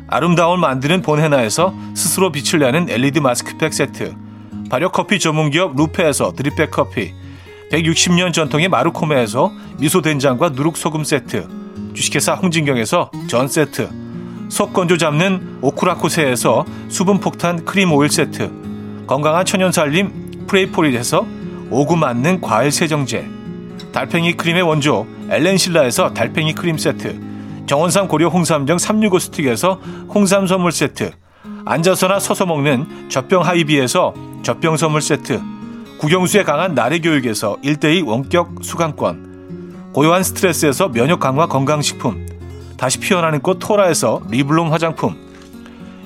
아름다움을 0.07 0.59
만드는 0.59 1.03
본헤나에서 1.03 1.75
스스로 1.95 2.33
빛을 2.33 2.61
내는 2.61 2.89
LED 2.89 3.21
마스크팩 3.21 3.75
세트, 3.75 4.15
발효커피 4.71 5.19
전문기업 5.19 5.77
루페에서 5.77 6.33
drip 6.33 6.55
bag 6.55 6.71
커피, 6.71 7.13
160년 7.73 8.33
전통의 8.33 8.69
마루코메에서 8.69 9.53
미소된장과 9.79 10.51
누룩소금 10.51 11.05
세트, 11.05 11.49
주식회사 11.95 12.35
홍진경에서 12.35 13.11
전 13.27 13.49
세트, 13.49 13.91
속 14.49 14.73
건조 14.73 14.97
잡는 14.97 15.59
오크라코세에서 15.61 16.65
수분폭탄 16.89 17.65
크림 17.65 17.93
오일 17.93 18.09
세트, 18.11 19.05
건강한 19.07 19.45
천연 19.45 19.73
살림 19.73 20.47
프레이포리에서 20.47 21.27
오구 21.71 21.97
맞는 21.97 22.41
과일 22.41 22.73
세정제, 22.73 23.38
달팽이 23.93 24.37
크림의 24.37 24.63
원조 24.63 25.07
엘렌실라에서 25.31 26.15
달팽이 26.15 26.55
크림 26.55 26.79
세트, 26.79 27.21
정원삼 27.67 28.09
고려 28.09 28.29
홍삼정 28.29 28.79
365 28.79 29.19
스틱에서 29.19 29.75
홍삼 30.09 30.47
선물 30.47 30.73
세트, 30.73 31.11
앉아서나 31.65 32.19
서서 32.19 32.47
먹는 32.47 33.09
젖병 33.09 33.45
하이비에서 33.45 34.15
젖병 34.43 34.77
선물 34.77 35.03
세트, 35.03 35.41
국영수에 35.99 36.45
강한 36.45 36.75
나래 36.75 36.99
교육에서 36.99 37.57
1대2 37.63 38.07
원격 38.07 38.61
수강권, 38.63 39.91
고요한 39.93 40.23
스트레스에서 40.23 40.89
면역 40.89 41.21
강화 41.21 41.47
건강식품, 41.47 42.27
다시 42.77 42.99
피어나는 43.01 43.41
꽃 43.41 43.59
토라에서 43.59 44.23
리블롬 44.31 44.73
화장품, 44.73 45.17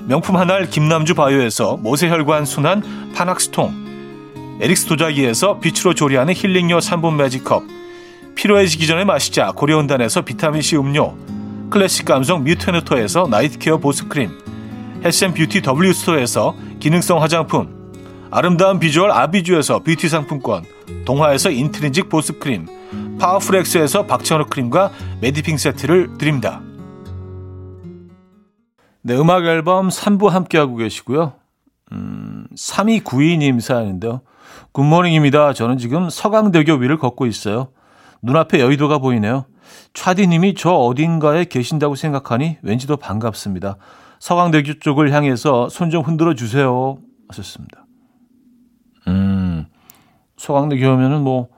명품 0.07 0.35
한알 0.35 0.69
김남주 0.69 1.13
바이오에서 1.13 1.77
모세혈관 1.77 2.45
순환 2.45 3.13
파낙스통, 3.15 3.82
에릭스 4.59 4.85
도자기에서 4.87 5.59
빛으로 5.59 5.93
조리하는 5.93 6.33
힐링요 6.33 6.77
3분 6.77 7.15
매직컵, 7.15 7.63
피로해지기 8.35 8.87
전에 8.87 9.03
마시자 9.03 9.51
고려온단에서 9.51 10.21
비타민C 10.21 10.77
음료, 10.77 11.15
클래식 11.69 12.05
감성 12.05 12.43
뮤테너토에서 12.43 13.27
night 13.29 13.56
care 13.56 13.77
보습크림, 13.77 14.29
health 15.03 15.26
and 15.26 15.38
beauty 15.38 15.61
W스토어에서 15.67 16.55
기능성 16.79 17.21
화장품, 17.21 17.83
아름다운 18.31 18.79
비주얼 18.79 19.11
아비주에서 19.11 19.79
뷰티 19.79 20.07
상품권, 20.07 20.63
동화에서 21.05 21.49
인트리직 21.49 22.09
보습크림, 22.09 23.17
파워풀엑스에서 23.19 24.05
박찬호 24.05 24.45
크림과 24.45 24.91
메디핑 25.21 25.57
세트를 25.57 26.17
드립니다. 26.17 26.61
네, 29.01 29.15
음악 29.15 29.45
앨범 29.45 29.89
3부 29.89 30.29
함께하고 30.29 30.77
계시고요. 30.77 31.33
음, 31.91 32.47
3292님 32.55 33.59
사연인데요. 33.59 34.21
굿모닝입니다. 34.71 35.53
저는 35.53 35.77
지금 35.77 36.09
서강대교 36.09 36.73
위를 36.75 36.97
걷고 36.97 37.25
있어요. 37.25 37.69
눈앞에 38.21 38.59
여의도가 38.59 38.97
보이네요. 38.99 39.45
차디님이 39.93 40.55
저 40.55 40.71
어딘가에 40.71 41.45
계신다고 41.45 41.95
생각하니 41.95 42.57
왠지 42.61 42.87
더 42.87 42.95
반갑습니다. 42.95 43.77
서강대교 44.19 44.79
쪽을 44.79 45.11
향해서 45.11 45.69
손 45.69 45.89
좀 45.89 46.03
흔들어 46.03 46.33
주세요. 46.33 46.97
하셨습니다. 47.29 47.85
음, 49.07 49.65
서강대교 50.37 50.85
오면은 50.93 51.21
뭐, 51.21 51.49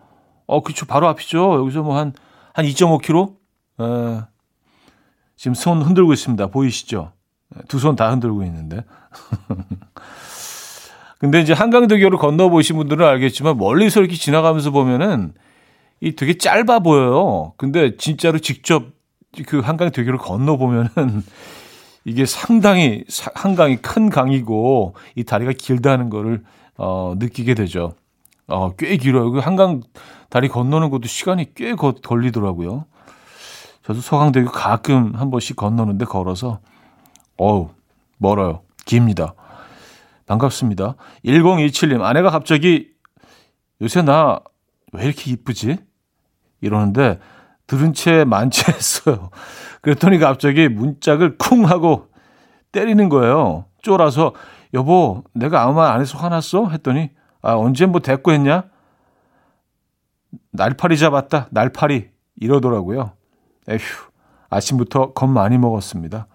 어, 0.47 0.61
그쵸. 0.63 0.85
바로 0.85 1.07
앞이죠. 1.07 1.55
여기서 1.59 1.83
뭐 1.83 1.97
한, 1.97 2.13
한 2.53 2.65
2.5km? 2.65 3.35
에, 3.81 4.21
지금 5.35 5.53
손 5.53 5.81
흔들고 5.81 6.13
있습니다. 6.13 6.47
보이시죠? 6.47 7.11
두 7.67 7.77
손 7.79 7.95
다 7.95 8.09
흔들고 8.11 8.43
있는데. 8.43 8.83
근데 11.17 11.39
이제 11.39 11.53
한강대교를 11.53 12.17
건너보신 12.17 12.75
분들은 12.75 13.05
알겠지만 13.05 13.57
멀리서 13.57 14.01
이렇게 14.01 14.15
지나가면서 14.15 14.71
보면은 14.71 15.33
이 16.01 16.15
되게 16.15 16.37
짧아 16.37 16.79
보여요. 16.79 17.53
근데 17.57 17.95
진짜로 17.97 18.39
직접 18.39 18.83
그 19.47 19.59
한강대교를 19.59 20.17
건너보면은 20.19 20.89
이게 22.05 22.25
상당히 22.25 23.03
한강이 23.33 23.77
큰 23.77 24.09
강이고 24.09 24.95
이 25.15 25.23
다리가 25.23 25.53
길다는 25.57 26.09
거를 26.09 26.43
어, 26.77 27.15
느끼게 27.17 27.53
되죠. 27.55 27.93
어, 28.47 28.75
꽤 28.77 28.97
길어요. 28.97 29.31
그 29.31 29.39
한강 29.39 29.81
다리 30.29 30.47
건너는 30.47 30.89
것도 30.89 31.07
시간이 31.07 31.55
꽤 31.55 31.73
거, 31.73 31.93
걸리더라고요. 31.93 32.85
저도 33.83 34.01
서강대교 34.01 34.51
가끔 34.51 35.15
한 35.15 35.31
번씩 35.31 35.55
건너는데 35.55 36.05
걸어서 36.05 36.59
어우 37.37 37.69
멀어요. 38.17 38.61
깁니다. 38.85 39.33
반갑습니다. 40.25 40.95
1027님 41.25 42.01
아내가 42.01 42.29
갑자기 42.29 42.91
요새 43.81 44.01
나 44.01 44.39
왜 44.93 45.05
이렇게 45.05 45.31
이쁘지? 45.31 45.77
이러는데 46.61 47.19
들은 47.67 47.93
채 47.93 48.23
만취했어요. 48.23 49.29
그랬더니 49.81 50.19
갑자기 50.19 50.69
문짝을 50.69 51.37
쿵 51.37 51.65
하고 51.65 52.07
때리는 52.71 53.09
거예요. 53.09 53.65
쫄아서 53.81 54.33
여보 54.73 55.23
내가 55.33 55.63
아무 55.63 55.73
말 55.73 55.91
안 55.91 55.99
해서 56.01 56.17
화났어? 56.17 56.69
했더니 56.69 57.11
아 57.41 57.53
언제 57.53 57.85
뭐 57.85 57.99
대꾸 57.99 58.31
했냐? 58.31 58.63
날파리 60.51 60.97
잡았다. 60.97 61.47
날파리 61.51 62.09
이러더라고요. 62.37 63.11
에휴 63.67 63.79
아침부터 64.49 65.13
겁 65.13 65.29
많이 65.29 65.57
먹었습니다. 65.57 66.27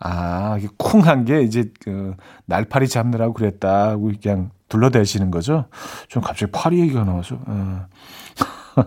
아, 0.00 0.56
이게 0.58 0.68
쿵한 0.76 1.24
게 1.24 1.42
이제 1.42 1.72
그 1.80 2.14
날파리 2.46 2.88
잡느라고 2.88 3.32
그랬다고 3.32 4.12
그냥 4.20 4.50
둘러대시는 4.68 5.30
거죠. 5.30 5.66
좀 6.08 6.22
갑자기 6.22 6.50
파리 6.52 6.80
얘기가 6.80 7.04
나와서. 7.04 7.38
어. 7.46 7.86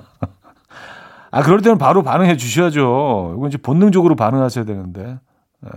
아, 1.32 1.42
그럴 1.44 1.62
때는 1.62 1.78
바로 1.78 2.04
반응해 2.04 2.38
주셔야죠. 2.38 3.34
이건 3.38 3.50
이제 3.50 3.58
본능적으로 3.58 4.16
반응하셔야 4.16 4.66
되는데. 4.66 5.20
예. 5.66 5.70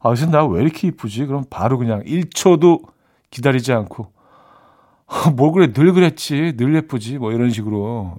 아, 0.00 0.08
그래서 0.08 0.26
나왜 0.26 0.62
이렇게 0.62 0.88
이쁘지? 0.88 1.26
그럼 1.26 1.44
바로 1.48 1.78
그냥 1.78 2.02
1초도 2.02 2.82
기다리지 3.30 3.72
않고. 3.72 4.12
뭘 5.36 5.52
그래, 5.52 5.72
늘 5.72 5.92
그랬지. 5.92 6.54
늘 6.56 6.74
예쁘지. 6.76 7.18
뭐 7.18 7.32
이런 7.32 7.50
식으로. 7.50 8.18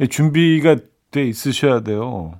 예. 0.00 0.06
준비가 0.06 0.76
돼 1.10 1.24
있으셔야 1.24 1.80
돼요. 1.80 2.34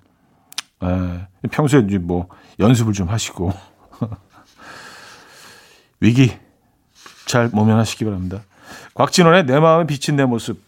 예. 0.85 1.49
평소에 1.49 1.81
이제 1.81 1.99
뭐 1.99 2.29
연습을 2.59 2.93
좀 2.93 3.09
하시고. 3.09 3.53
위기 6.01 6.33
잘 7.27 7.49
모면하시기 7.49 8.05
바랍니다. 8.05 8.43
곽진원의 8.95 9.47
내 9.47 9.59
마음에 9.59 9.87
비친 9.87 10.17
내 10.17 10.25
모습 10.25 10.61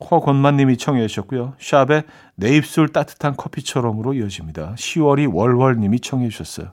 허건만님이 0.00 0.78
청해 0.78 1.06
주셨고요. 1.06 1.54
샵의 1.58 2.04
내 2.36 2.56
입술 2.56 2.88
따뜻한 2.88 3.36
커피처럼으로 3.36 4.14
이어집니다. 4.14 4.74
10월이 4.76 5.32
월월님이 5.32 6.00
청해 6.00 6.28
주셨어요. 6.28 6.72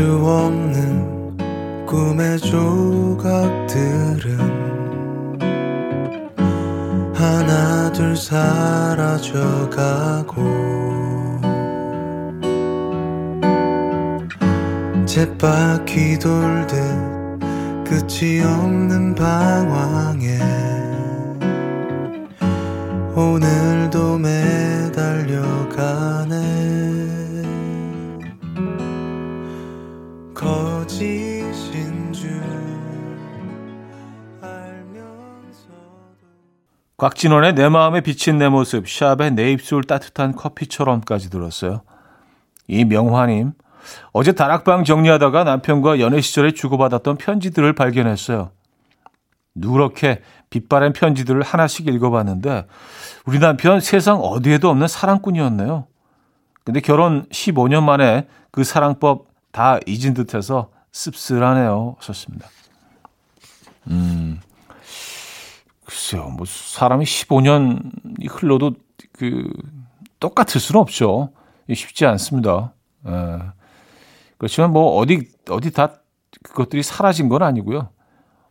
수 0.00 0.06
없는 0.24 1.36
꿈의 1.84 2.38
조각들은 2.38 3.68
하나 7.14 7.92
둘 7.92 8.16
사라져가고 8.16 9.20
쳇바퀴 15.04 16.18
돌듯 16.18 16.70
끝이 17.84 18.40
없는 18.40 19.14
방황에 19.14 20.38
오늘도 23.14 24.16
매달려가네 24.16 25.40
곽진원의 37.00 37.54
내 37.54 37.70
마음에 37.70 38.02
비친 38.02 38.36
내 38.36 38.50
모습, 38.50 38.86
샵의 38.86 39.30
내 39.30 39.52
입술 39.52 39.84
따뜻한 39.84 40.36
커피처럼까지 40.36 41.30
들었어요. 41.30 41.80
이 42.68 42.84
명화님, 42.84 43.52
어제 44.12 44.32
다락방 44.32 44.84
정리하다가 44.84 45.44
남편과 45.44 45.98
연애 46.00 46.20
시절에 46.20 46.52
주고받았던 46.52 47.16
편지들을 47.16 47.72
발견했어요. 47.72 48.50
누렇게 49.54 50.20
빛바랜 50.50 50.92
편지들을 50.92 51.40
하나씩 51.40 51.88
읽어봤는데 51.88 52.66
우리 53.24 53.38
남편 53.38 53.80
세상 53.80 54.20
어디에도 54.20 54.68
없는 54.68 54.86
사랑꾼이었네요. 54.86 55.86
근데 56.64 56.80
결혼 56.80 57.24
15년 57.30 57.82
만에 57.82 58.28
그 58.50 58.62
사랑법 58.62 59.28
다 59.52 59.78
잊은 59.86 60.12
듯해서 60.12 60.70
씁쓸하네요. 60.92 61.96
썼습니다. 62.00 62.46
음, 63.88 64.42
글쎄요, 65.90 66.28
뭐 66.28 66.46
사람이 66.46 67.04
15년이 67.04 68.28
흘러도 68.30 68.74
그 69.10 69.52
똑같을 70.20 70.60
수는 70.60 70.80
없죠. 70.80 71.32
쉽지 71.68 72.06
않습니다. 72.06 72.74
에. 73.08 73.10
그렇지만 74.38 74.72
뭐 74.72 74.96
어디 74.98 75.28
어디 75.48 75.72
다 75.72 75.96
그것들이 76.44 76.84
사라진 76.84 77.28
건 77.28 77.42
아니고요. 77.42 77.88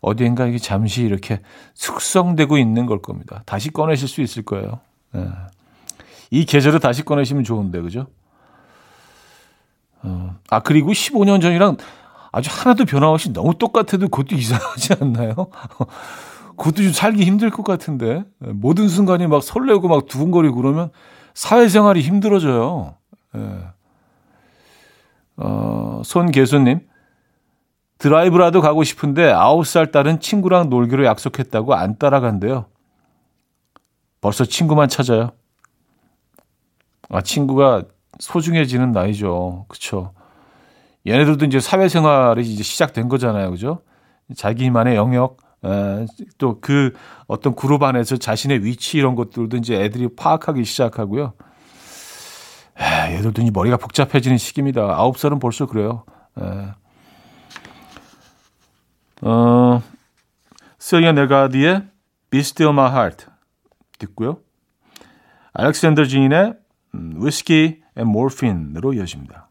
어디엔가 0.02 0.47
이게 0.47 0.58
잠시 0.58 1.04
이렇게 1.04 1.39
숙성되고 1.75 2.58
있는 2.58 2.86
걸 2.86 3.02
겁니다. 3.02 3.41
다시 3.45 3.69
꺼내실 3.71 4.10
수 4.10 4.21
있을 4.21 4.43
거예요. 4.43 4.82
에. 5.15 5.25
이 6.32 6.43
계절을 6.43 6.82
다시 6.82 7.06
꺼내시면 7.06 7.45
좋은데 7.45 7.80
그죠? 7.80 8.08
어, 10.02 10.36
아 10.49 10.60
그리고 10.60 10.91
15년 10.91 11.41
전이랑 11.41 11.78
아주 12.34 12.49
하나도 12.52 12.84
변함없이 12.84 13.32
너무 13.32 13.58
똑같아도 13.58 14.10
그것도 14.10 14.36
이상하지 14.36 14.95
않나요? 14.99 15.47
그것도 16.59 16.83
좀 16.83 16.91
살기 16.91 17.23
힘들 17.23 17.49
것 17.49 17.63
같은데 17.63 18.25
모든 18.37 18.89
순간이 18.89 19.27
막 19.27 19.41
설레고 19.41 19.87
막 19.87 20.05
두근거리고 20.07 20.55
그러면 20.57 20.91
사회생활이 21.33 22.01
힘들어져요. 22.01 22.95
예. 23.37 23.39
어, 25.37 26.01
손계수님 26.03 26.81
드라이브라도 27.97 28.59
가고 28.59 28.83
싶은데 28.83 29.31
9살 29.31 29.91
딸은 29.91 30.19
친구랑 30.19 30.69
놀기로 30.69 31.05
약속했다고 31.05 31.75
안 31.75 31.97
따라간대요. 31.97 32.65
벌써 34.19 34.43
친구만 34.43 34.89
찾아요. 34.89 35.31
아, 37.09 37.21
친구가 37.21 37.83
소중해지는 38.19 38.91
나이죠. 38.91 39.65
그쵸. 39.69 40.13
얘네들도 41.07 41.45
이제 41.45 41.61
사회생활이 41.61 42.41
이제 42.41 42.63
시작된 42.63 43.07
거잖아요. 43.07 43.49
그죠? 43.49 43.81
자기만의 44.35 44.97
영역, 44.97 45.37
또 46.37 46.59
그 46.61 46.93
어떤 47.27 47.55
그룹 47.55 47.83
안에서 47.83 48.17
자신의 48.17 48.63
위치 48.63 48.97
이런 48.97 49.15
것들도 49.15 49.57
이제 49.57 49.75
애들이 49.75 50.07
파악하기 50.15 50.63
시작하고요. 50.63 51.33
에, 52.79 53.15
얘들도 53.15 53.41
이 53.41 53.51
머리가 53.51 53.77
복잡해지는 53.77 54.37
시기입니다. 54.37 54.81
아홉 54.81 55.17
살은 55.17 55.39
벌써 55.39 55.65
그래요. 55.65 56.05
에. 56.39 56.73
어, 59.21 59.83
실리에 60.77 61.12
네가드의 61.12 61.88
Be 62.29 62.39
Still 62.39 62.73
My 62.73 62.89
Heart 62.91 63.25
듣고요. 63.97 64.39
알렉산더 65.53 66.05
진의 66.05 66.53
Whiskey 66.93 67.81
and 67.97 68.07
Morphine으로 68.07 68.93
이어집니다. 68.93 69.48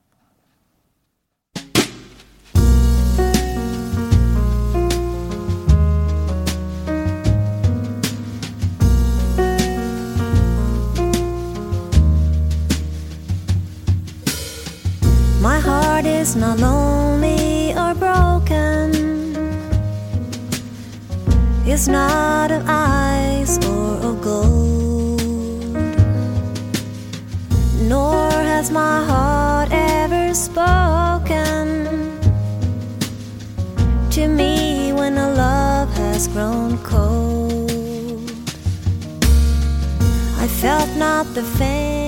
Is 16.28 16.36
not 16.36 16.58
lonely 16.58 17.72
or 17.72 17.94
broken. 17.94 18.90
It's 21.64 21.88
not 21.88 22.50
of 22.50 22.68
ice 22.68 23.56
or 23.64 23.96
of 24.08 24.20
gold. 24.20 25.22
Nor 27.92 28.30
has 28.52 28.70
my 28.70 28.96
heart 29.10 29.70
ever 29.72 30.34
spoken 30.34 31.66
to 34.10 34.28
me 34.28 34.92
when 34.92 35.16
a 35.16 35.30
love 35.32 35.90
has 35.94 36.28
grown 36.28 36.76
cold. 36.78 38.30
I 40.44 40.46
felt 40.60 40.90
not 40.96 41.24
the 41.34 41.42
faintest 41.42 42.07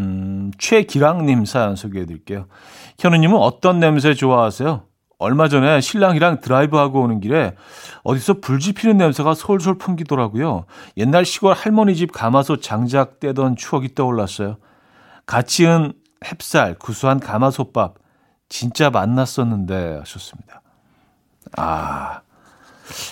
음, 0.00 0.50
최기랑님 0.58 1.44
사연 1.44 1.76
소개해 1.76 2.06
드릴게요. 2.06 2.46
현우님은 2.98 3.36
어떤 3.36 3.78
냄새 3.78 4.14
좋아하세요? 4.14 4.84
얼마 5.18 5.48
전에 5.48 5.82
신랑이랑 5.82 6.40
드라이브하고 6.40 7.02
오는 7.02 7.20
길에 7.20 7.54
어디서 8.04 8.40
불 8.40 8.58
지 8.58 8.72
피는 8.72 8.96
냄새가 8.96 9.34
솔솔 9.34 9.76
풍기더라고요. 9.76 10.64
옛날 10.96 11.26
시골 11.26 11.52
할머니 11.52 11.94
집 11.94 12.10
가마솥 12.12 12.62
장작 12.62 13.20
떼던 13.20 13.56
추억이 13.56 13.94
떠올랐어요. 13.94 14.56
같이 15.26 15.66
은 15.66 15.92
햅쌀, 16.24 16.78
구수한 16.78 17.20
가마솥밥. 17.20 17.96
진짜 18.48 18.90
맛났었는데 18.90 19.98
하셨습니다. 20.00 20.62
아, 21.56 22.22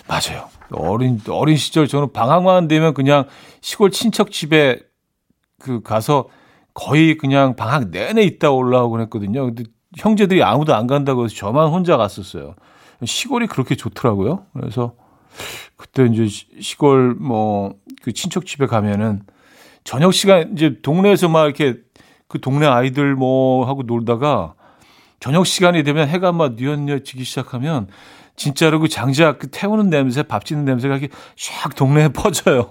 맞아요. 0.08 0.48
어린, 0.72 1.20
어린 1.28 1.56
시절 1.56 1.86
저는 1.86 2.12
방학만 2.12 2.68
되면 2.68 2.92
그냥 2.94 3.26
시골 3.60 3.90
친척 3.90 4.30
집에 4.32 4.80
그 5.60 5.82
가서 5.82 6.28
거의 6.78 7.16
그냥 7.18 7.56
방학 7.56 7.88
내내 7.90 8.22
있다 8.22 8.50
올라오곤 8.52 9.00
했거든요. 9.02 9.46
근데 9.46 9.64
형제들이 9.96 10.42
아무도 10.44 10.74
안 10.74 10.86
간다고 10.86 11.24
해서 11.24 11.34
저만 11.34 11.68
혼자 11.70 11.96
갔었어요. 11.96 12.54
시골이 13.04 13.46
그렇게 13.48 13.74
좋더라고요. 13.74 14.44
그래서 14.52 14.94
그때 15.76 16.04
이제 16.06 16.26
시- 16.26 16.46
시골 16.60 17.14
뭐 17.14 17.74
그 18.02 18.12
친척 18.12 18.46
집에 18.46 18.66
가면은 18.66 19.22
저녁 19.82 20.14
시간 20.14 20.52
이제 20.52 20.78
동네에서 20.82 21.28
막 21.28 21.44
이렇게 21.46 21.74
그 22.28 22.40
동네 22.40 22.66
아이들 22.66 23.16
뭐 23.16 23.66
하고 23.66 23.82
놀다가 23.82 24.54
저녁 25.18 25.46
시간이 25.46 25.82
되면 25.82 26.06
해가 26.08 26.30
막 26.30 26.54
뉘엿뉘엿지기 26.54 27.24
시작하면 27.24 27.88
진짜로 28.38 28.78
그 28.78 28.88
장작 28.88 29.40
그 29.40 29.48
태우는 29.50 29.90
냄새, 29.90 30.22
밥 30.22 30.44
짓는 30.44 30.64
냄새가 30.64 30.96
이렇게 30.96 31.12
샥 31.36 31.74
동네에 31.74 32.08
퍼져요. 32.14 32.66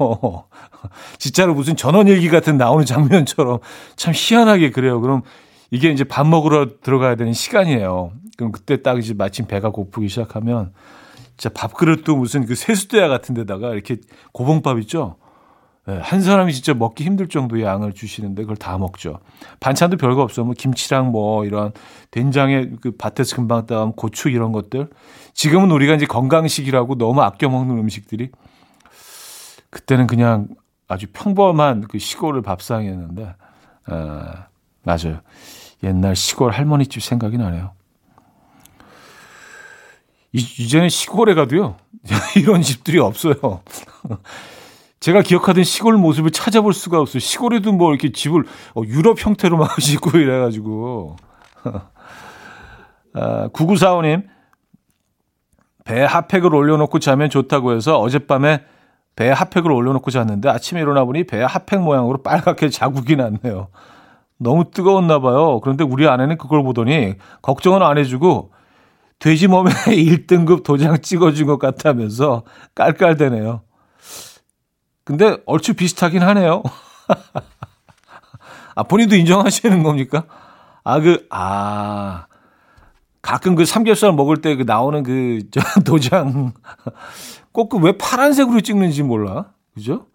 진짜로 1.19 1.53
무슨 1.53 1.75
전원일기 1.75 2.29
같은 2.29 2.57
나오는 2.57 2.85
장면처럼 2.85 3.59
참 3.95 4.13
희한하게 4.15 4.71
그래요. 4.71 4.99
그럼 5.01 5.21
이게 5.69 5.91
이제 5.91 6.05
밥 6.05 6.25
먹으러 6.25 6.79
들어가야 6.81 7.15
되는 7.15 7.33
시간이에요. 7.33 8.13
그럼 8.37 8.51
그때 8.51 8.81
딱 8.81 8.97
이제 8.97 9.13
마침 9.13 9.45
배가 9.45 9.69
고프기 9.69 10.07
시작하면 10.07 10.71
진짜 11.35 11.53
밥그릇도 11.53 12.15
무슨 12.15 12.45
그 12.45 12.55
세수대야 12.55 13.09
같은 13.09 13.35
데다가 13.35 13.73
이렇게 13.73 13.97
고봉밥 14.31 14.79
있죠? 14.79 15.17
예, 15.89 15.99
한 16.01 16.21
사람이 16.21 16.53
진짜 16.53 16.73
먹기 16.73 17.03
힘들 17.03 17.29
정도의 17.29 17.63
양을 17.63 17.93
주시는데 17.93 18.43
그걸 18.43 18.57
다 18.57 18.77
먹죠. 18.77 19.19
반찬도 19.59 19.97
별거 19.97 20.21
없어. 20.21 20.43
뭐 20.43 20.53
김치랑 20.57 21.11
뭐 21.11 21.45
이런 21.45 21.71
된장에 22.11 22.69
그 22.81 22.91
밭에서 22.91 23.35
금방 23.35 23.65
따온 23.65 23.93
고추 23.93 24.29
이런 24.29 24.51
것들. 24.51 24.89
지금은 25.37 25.69
우리가 25.69 25.93
이제 25.93 26.07
건강식이라고 26.07 26.97
너무 26.97 27.21
아껴 27.21 27.47
먹는 27.47 27.77
음식들이 27.77 28.31
그때는 29.69 30.07
그냥 30.07 30.47
아주 30.87 31.05
평범한 31.13 31.81
그 31.87 31.99
시골을 31.99 32.41
밥상이었는데 32.41 33.35
어, 33.87 34.33
맞아요. 34.81 35.21
옛날 35.83 36.15
시골 36.15 36.51
할머니 36.51 36.87
집 36.87 37.03
생각이 37.03 37.37
나네요. 37.37 37.73
이, 40.33 40.39
이제는 40.39 40.89
시골에 40.89 41.35
가도요 41.35 41.77
이런 42.35 42.63
집들이 42.63 42.97
없어요. 42.97 43.35
제가 44.99 45.21
기억하던 45.21 45.63
시골 45.63 45.97
모습을 45.97 46.31
찾아볼 46.31 46.73
수가 46.73 46.99
없어요. 46.99 47.19
시골에도 47.19 47.73
뭐 47.73 47.91
이렇게 47.91 48.11
집을 48.11 48.43
어, 48.73 48.81
유럽 48.87 49.23
형태로 49.23 49.55
막 49.57 49.79
짓고 49.79 50.17
이래가지고. 50.17 51.15
아, 53.13 53.49
9945님, 53.49 54.36
배 55.87 56.03
핫팩을 56.03 56.53
올려놓고 56.53 56.99
자면 56.99 57.29
좋다고 57.29 57.73
해서 57.73 57.97
어젯밤에 57.97 58.61
배에 59.15 59.31
핫팩을 59.31 59.71
올려놓고 59.71 60.11
잤는데 60.11 60.49
아침에 60.49 60.81
일어나 60.81 61.05
보니 61.05 61.23
배에 61.23 61.43
핫팩 61.43 61.79
모양으로 61.79 62.23
빨갛게 62.23 62.67
자국이 62.69 63.15
났네요. 63.15 63.69
너무 64.37 64.69
뜨거웠나 64.69 65.19
봐요. 65.19 65.61
그런데 65.61 65.85
우리 65.85 66.05
아내는 66.05 66.37
그걸 66.37 66.61
보더니 66.61 67.15
걱정은 67.41 67.81
안 67.81 67.97
해주고 67.97 68.51
돼지 69.17 69.47
몸에 69.47 69.71
1등급 69.71 70.63
도장 70.67 70.99
찍어준 71.01 71.47
것 71.47 71.57
같다면서 71.57 72.43
깔깔대네요. 72.75 73.61
근데 75.05 75.37
얼추 75.45 75.75
비슷하긴 75.75 76.21
하네요. 76.21 76.63
아, 78.75 78.83
본인도 78.83 79.15
인정하시는 79.15 79.83
겁니까? 79.83 80.25
아, 80.83 80.99
그, 80.99 81.25
아, 81.29 82.26
가끔 83.21 83.55
그 83.55 83.65
삼겹살 83.65 84.13
먹을 84.13 84.37
때 84.41 84.55
그 84.55 84.63
나오는 84.63 85.03
그, 85.03 85.39
저, 85.51 85.59
도장. 85.83 86.53
꼭 87.51 87.69
그 87.69 87.77
왜 87.77 87.97
파란색으로 87.97 88.61
찍는지 88.61 89.03
몰라. 89.03 89.51
그죠? 89.73 90.05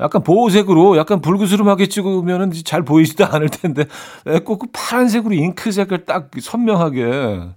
약간 0.00 0.22
보호색으로 0.22 0.96
약간 0.96 1.20
불그스름하게 1.20 1.86
찍으면은 1.86 2.50
잘 2.64 2.82
보이지도 2.82 3.24
않을 3.26 3.48
텐데 3.50 3.84
왜꼭그 4.24 4.68
파란색으로 4.72 5.34
잉크 5.34 5.70
색을 5.70 6.04
딱 6.06 6.30
선명하게 6.40 7.48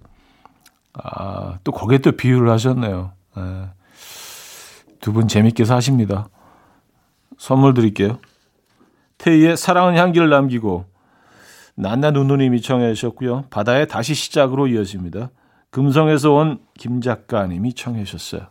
아, 0.94 1.58
또 1.64 1.72
거기에 1.72 1.98
또 1.98 2.12
비유를 2.12 2.50
하셨네요. 2.50 3.12
네. 3.36 3.42
두분 5.00 5.28
재밌게 5.28 5.64
사십니다. 5.64 6.28
선물 7.38 7.74
드릴게요. 7.74 8.18
태희의 9.18 9.56
사랑은 9.56 9.96
향기를 9.96 10.28
남기고 10.30 10.84
난나 11.76 12.10
누누님이 12.10 12.60
청해 12.62 12.94
주셨고요. 12.94 13.44
바다의 13.50 13.86
다시 13.88 14.14
시작으로 14.14 14.66
이어집니다. 14.68 15.30
금성에서 15.70 16.32
온 16.32 16.58
김 16.78 17.00
작가님이 17.00 17.72
청해 17.74 18.04
주셨어요. 18.04 18.48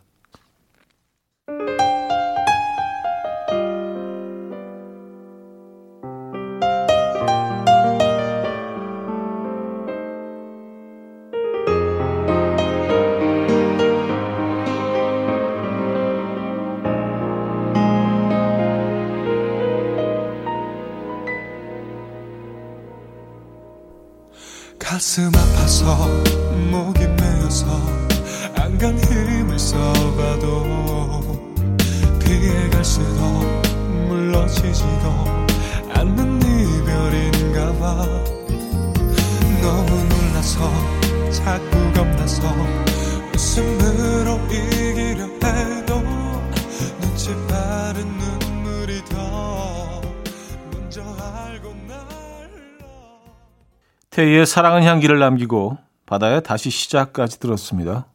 태희의 54.16 54.46
사랑은 54.46 54.82
향기를 54.82 55.18
남기고 55.18 55.76
바다에 56.06 56.40
다시 56.40 56.70
시작까지 56.70 57.38
들었습니다. 57.38 58.06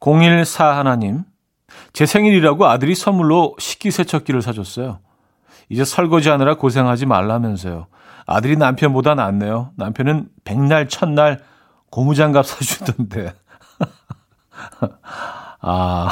014 0.00 0.78
하나님, 0.78 1.24
제 1.92 2.06
생일이라고 2.06 2.66
아들이 2.66 2.94
선물로 2.94 3.54
식기세척기를 3.58 4.40
사줬어요. 4.40 5.00
이제 5.68 5.84
설거지 5.84 6.30
하느라 6.30 6.56
고생하지 6.56 7.04
말라면서요. 7.04 7.88
아들이 8.24 8.56
남편보다 8.56 9.16
낫네요. 9.16 9.72
남편은 9.76 10.30
백날 10.44 10.88
첫날 10.88 11.42
고무장갑 11.90 12.46
사주던데. 12.46 13.34
아, 15.60 16.08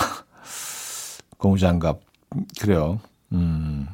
고무장갑. 1.38 2.00
그래요. 2.61 3.00
음. 3.33 3.88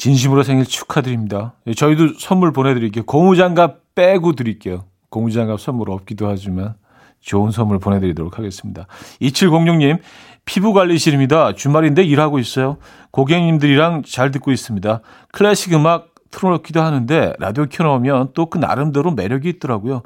진심으로 0.00 0.42
생일 0.44 0.64
축하드립니다. 0.64 1.52
예, 1.66 1.74
저희도 1.74 2.14
선물 2.18 2.52
보내드릴게요. 2.54 3.04
고무장갑 3.04 3.94
빼고 3.94 4.32
드릴게요. 4.32 4.84
고무장갑 5.10 5.60
선물 5.60 5.90
없기도 5.90 6.26
하지만 6.26 6.74
좋은 7.20 7.50
선물 7.50 7.78
보내드리도록 7.78 8.38
하겠습니다. 8.38 8.86
2706님, 9.20 9.98
피부관리실입니다. 10.46 11.54
주말인데 11.54 12.02
일하고 12.02 12.38
있어요. 12.38 12.78
고객님들이랑 13.10 14.04
잘 14.06 14.30
듣고 14.30 14.52
있습니다. 14.52 15.02
클래식 15.32 15.74
음악 15.74 16.14
틀어놓기도 16.30 16.80
하는데 16.80 17.34
라디오 17.38 17.66
켜놓으면 17.66 18.30
또 18.32 18.46
그 18.46 18.56
나름대로 18.56 19.10
매력이 19.10 19.50
있더라고요. 19.50 20.00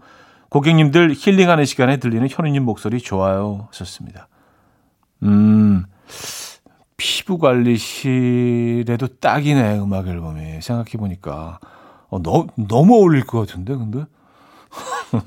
고객님들 0.48 1.14
힐링하는 1.16 1.66
시간에 1.66 1.98
들리는 1.98 2.26
현우님 2.28 2.64
목소리 2.64 2.98
좋아요. 2.98 3.68
하셨습니다. 3.70 4.26
음, 5.22 5.84
피부 7.04 7.36
관리실에도 7.36 9.06
딱이네 9.20 9.78
음악 9.78 10.08
앨범이. 10.08 10.62
생각해 10.62 10.92
보니까. 10.92 11.58
어, 12.08 12.22
너, 12.22 12.46
너무 12.56 12.94
어울릴 12.94 13.26
것 13.26 13.40
같은데 13.40 13.74
근데? 13.74 14.06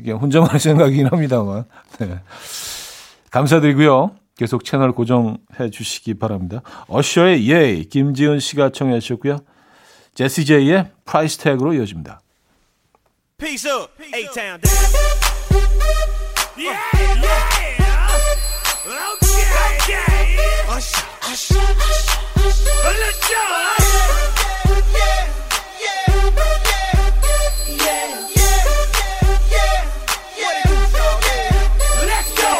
이게 0.00 0.12
혼자만의 0.12 0.58
생각이긴 0.58 1.08
합니다만. 1.08 1.66
네. 1.98 2.18
감사드리고요. 3.30 4.12
계속 4.38 4.64
채널 4.64 4.92
고정해 4.92 5.68
주시기 5.70 6.14
바랍니다. 6.14 6.62
어셔의 6.88 7.46
Yeah 7.50 7.82
김지은 7.82 8.40
씨가 8.40 8.70
청해 8.70 8.98
주셨고요. 9.00 9.40
제시 10.14 10.46
제이의 10.46 10.92
Price 11.04 11.36
Tag로 11.38 11.74
이어집니다. 11.74 12.22
Peace 13.36 13.70
up, 13.70 13.90
A-Town. 14.14 14.60
Yeah, 16.56 16.78
yeah. 17.20 17.52
Go. 20.72 20.78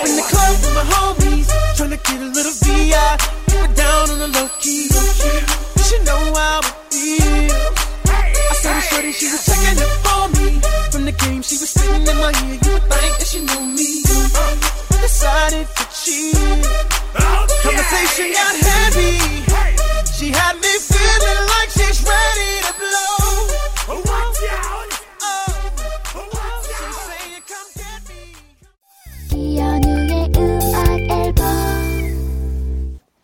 In 0.04 0.16
the 0.16 0.22
club 0.28 0.56
with 0.60 0.74
my 0.74 0.84
homies, 0.92 1.48
tryna 1.74 1.96
get 2.04 2.20
a 2.20 2.28
little 2.36 2.52
VI. 2.52 3.16
Keep 3.46 3.64
it 3.64 3.76
down 3.76 4.10
on 4.10 4.18
the 4.18 4.28
low 4.28 4.48
key. 4.60 4.90
You 4.92 5.82
should 5.82 6.04
know 6.04 6.34
how 6.34 6.60
it 6.60 6.66
feels. 6.92 7.62
I 8.10 8.54
saw 8.60 8.80
shorty, 8.80 9.12
she 9.12 9.26
was 9.32 9.42
checking 9.46 9.78
up 9.80 9.88
for 10.04 10.28
me. 10.36 10.60
From 10.90 11.04
the 11.06 11.12
game, 11.12 11.40
she 11.40 11.56
was 11.56 11.70
sitting 11.70 12.06
in 12.06 12.16
my 12.18 12.32
ear. 12.44 12.58
You 12.62 12.72
would 12.74 12.82
think 12.92 13.18
that 13.18 13.26
she 13.26 13.40
knew 13.40 13.64
me. 13.74 14.91
Decided 15.02 15.66
to 15.76 15.84
cheat. 15.90 16.36
Conversation 17.62 18.32
got 18.32 18.54
heavy. 18.68 19.18
She 20.16 20.30
had 20.30 20.54
me 20.62 20.72
feeling 20.78 21.42
like 21.54 21.70
she's 21.70 22.00
ready 22.06 22.52
to 22.66 22.72
blow. 22.78 23.98
Watch 23.98 24.42
out. 24.48 24.92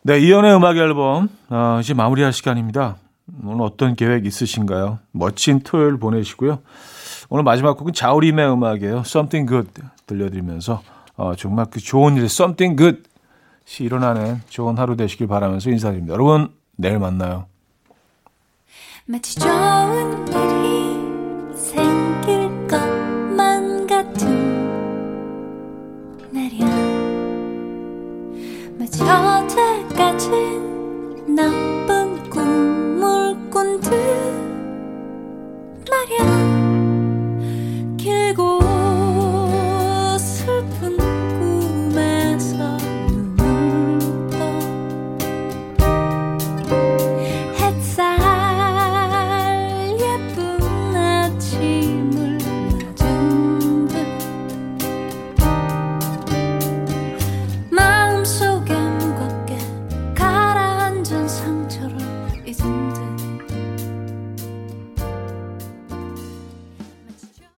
네, 0.02 0.18
이연의 0.20 0.56
음악 0.56 0.76
앨범 0.78 1.28
어, 1.50 1.78
이제 1.80 1.94
마무리할 1.94 2.32
시간입니다. 2.32 2.96
오늘 3.44 3.62
어떤 3.62 3.94
계획 3.94 4.24
있으신가요? 4.26 4.98
멋진 5.12 5.60
토요일 5.60 5.98
보내시고요. 5.98 6.60
오늘 7.28 7.44
마지막 7.44 7.76
곡은 7.76 7.92
자우림의 7.92 8.50
음악이에요. 8.52 9.02
Something 9.04 9.48
Good 9.48 9.82
들려드리면서 10.06 10.82
어, 11.18 11.34
정말 11.34 11.66
그 11.68 11.80
좋은 11.80 12.16
일, 12.16 12.24
something 12.24 12.76
good이 12.76 13.02
일어나는 13.80 14.40
좋은 14.48 14.78
하루 14.78 14.96
되시길 14.96 15.26
바라면서 15.26 15.68
인사드립니다. 15.68 16.14
여러분, 16.14 16.54
내일 16.76 17.00
만나요. 17.00 17.46
마치 19.04 19.34
좋은 19.38 20.28
일이 20.28 21.56
생길 21.56 22.66
것만 22.68 23.86
같은 23.88 24.28
날이야. 26.30 26.66
마치 28.78 29.02
어제까진 29.02 30.34
나쁜 31.34 32.30
꿈을 32.30 33.50
꾼 33.50 33.80
듯 33.80 33.90
말이야. 35.90 36.47